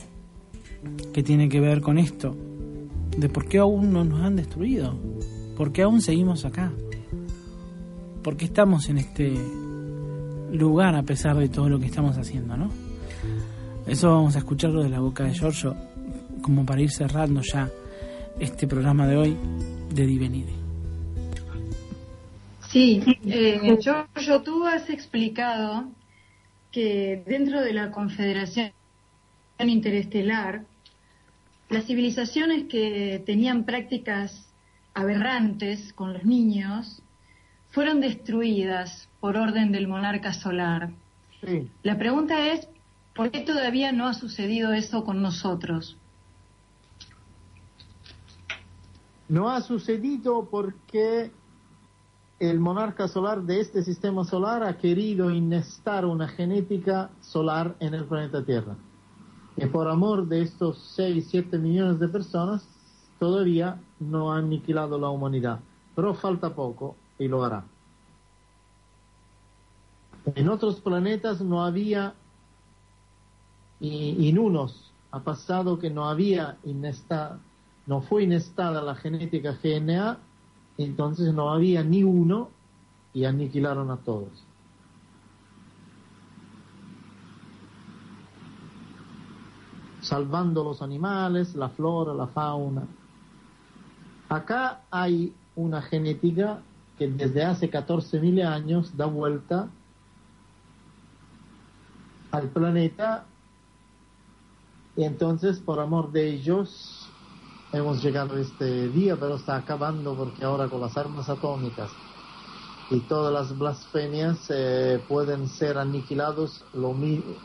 [1.12, 2.36] que tiene que ver con esto,
[3.16, 4.94] de por qué aún no nos han destruido,
[5.56, 6.70] por qué aún seguimos acá,
[8.22, 9.36] por qué estamos en este
[10.52, 12.70] lugar a pesar de todo lo que estamos haciendo, ¿no?
[13.88, 15.74] Eso vamos a escucharlo de la boca de Giorgio,
[16.42, 17.68] como para ir cerrando ya
[18.38, 19.36] este programa de hoy
[19.92, 20.67] de Divenire.
[22.70, 25.88] Sí, eh, Giorgio, tú has explicado
[26.70, 28.72] que dentro de la Confederación
[29.58, 30.66] Interestelar,
[31.70, 34.48] las civilizaciones que tenían prácticas
[34.92, 37.02] aberrantes con los niños
[37.70, 40.90] fueron destruidas por orden del monarca solar.
[41.82, 42.68] La pregunta es,
[43.14, 45.96] ¿por qué todavía no ha sucedido eso con nosotros?
[49.28, 51.30] No ha sucedido porque
[52.38, 58.04] el monarca solar de este sistema solar ha querido inestar una genética solar en el
[58.04, 58.76] planeta Tierra.
[59.56, 62.68] Y por amor de estos 6, 7 millones de personas,
[63.18, 65.58] todavía no ha aniquilado la humanidad.
[65.96, 67.64] Pero falta poco y lo hará.
[70.36, 72.14] En otros planetas no había,
[73.80, 76.58] y en unos ha pasado que no había
[77.86, 80.18] no fue inestada la genética GNA
[80.84, 82.50] entonces no había ni uno
[83.12, 84.28] y aniquilaron a todos.
[90.00, 92.82] Salvando los animales, la flora, la fauna.
[94.28, 96.60] Acá hay una genética
[96.96, 99.68] que desde hace 14.000 años da vuelta
[102.30, 103.24] al planeta
[104.96, 107.07] y entonces por amor de ellos
[107.72, 111.90] hemos llegado a este día, pero está acabando porque ahora con las armas atómicas
[112.90, 116.94] y todas las blasfemias eh, pueden ser aniquilados lo,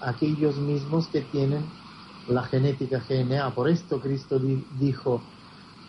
[0.01, 1.65] aquellos mismos que tienen
[2.27, 3.53] la genética GNA.
[3.53, 4.39] Por esto Cristo
[4.79, 5.21] dijo,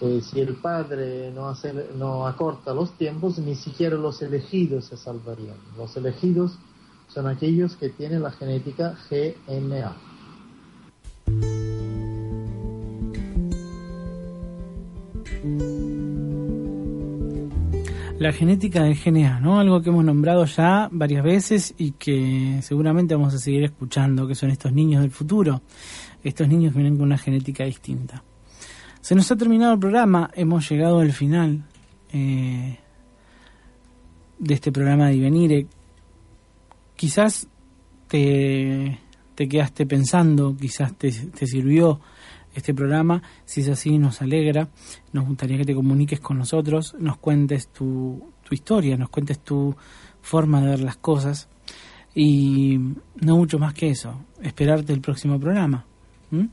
[0.01, 1.55] eh, si el Padre no,
[1.97, 5.57] no acorta los tiempos, ni siquiera los elegidos se salvarían.
[5.76, 6.59] Los elegidos
[7.09, 10.14] son aquellos que tienen la genética GNA.
[18.25, 19.61] La genética del GNA, ¿no?
[19.61, 24.35] Algo que hemos nombrado ya varias veces y que seguramente vamos a seguir escuchando, que
[24.35, 25.61] son estos niños del futuro.
[26.22, 28.25] Estos niños vienen con una genética distinta.
[29.03, 31.64] Se nos ha terminado el programa, hemos llegado al final
[32.14, 32.79] eh,
[34.39, 35.66] de este programa de Ivenire.
[36.97, 37.47] Quizás
[38.09, 39.01] te,
[39.35, 42.01] te quedaste pensando, quizás te, te sirvió
[42.55, 43.23] este programa.
[43.45, 44.69] Si es así, nos alegra.
[45.13, 49.75] Nos gustaría que te comuniques con nosotros, nos cuentes tu, tu historia, nos cuentes tu
[50.23, 51.49] forma de ver las cosas.
[52.15, 52.79] Y
[53.21, 54.15] no mucho más que eso.
[54.43, 55.85] Esperarte el próximo programa.
[56.31, 56.47] ¿Mm?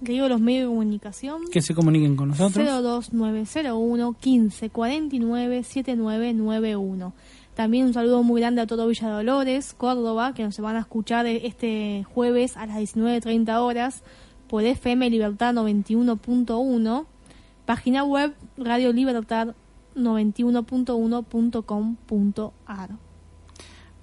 [0.00, 1.42] digo los medios de comunicación.
[1.52, 2.66] Que se comuniquen con nosotros.
[2.82, 7.12] 02901 15 49 7991.
[7.54, 11.26] También un saludo muy grande a todo Villa Dolores, Córdoba, que nos van a escuchar
[11.26, 14.02] este jueves a las 19.30 horas
[14.50, 17.06] por FM Libertad 91.1,
[17.66, 19.54] página web Radio Libertad
[19.94, 22.90] 91.1.com.ar.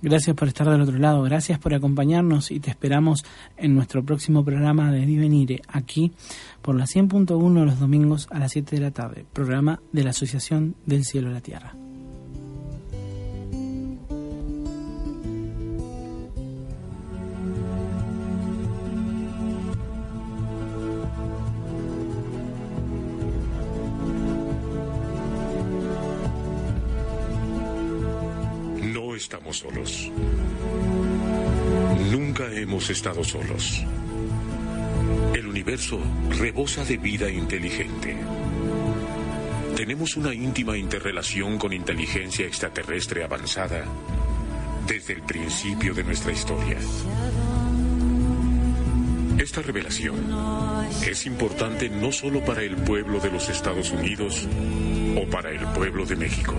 [0.02, 3.26] Gracias por estar del otro lado, gracias por acompañarnos y te esperamos
[3.58, 6.14] en nuestro próximo programa de Divenire, aquí
[6.62, 10.76] por la 100.1 los domingos a las 7 de la tarde, programa de la Asociación
[10.86, 11.76] del Cielo y la Tierra.
[32.88, 33.84] Hemos estado solos.
[35.34, 36.00] El universo
[36.40, 38.16] rebosa de vida inteligente.
[39.76, 43.84] Tenemos una íntima interrelación con inteligencia extraterrestre avanzada
[44.88, 46.78] desde el principio de nuestra historia.
[49.38, 50.16] Esta revelación
[51.06, 54.48] es importante no solo para el pueblo de los Estados Unidos
[55.18, 56.56] o para el pueblo de México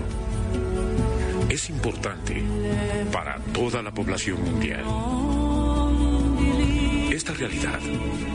[1.49, 2.43] es importante
[3.11, 4.83] para toda la población mundial.
[7.29, 7.79] Esta realidad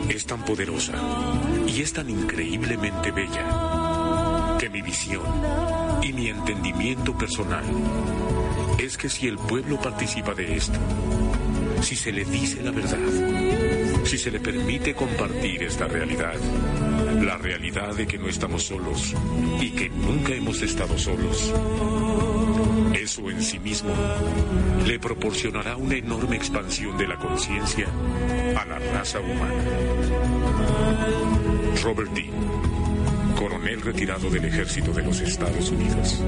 [0.07, 0.93] es tan poderosa
[1.67, 5.21] y es tan increíblemente bella que mi visión
[6.01, 7.65] y mi entendimiento personal
[8.79, 10.79] es que si el pueblo participa de esto,
[11.81, 16.39] si se le dice la verdad, si se le permite compartir esta realidad,
[17.21, 19.13] la realidad de que no estamos solos
[19.59, 21.53] y que nunca hemos estado solos,
[22.93, 23.93] eso en sí mismo
[24.85, 27.87] le proporcionará una enorme expansión de la conciencia
[28.57, 29.63] a la raza humana.
[31.83, 36.21] Robert Dean, coronel retirado del ejército de los Estados Unidos.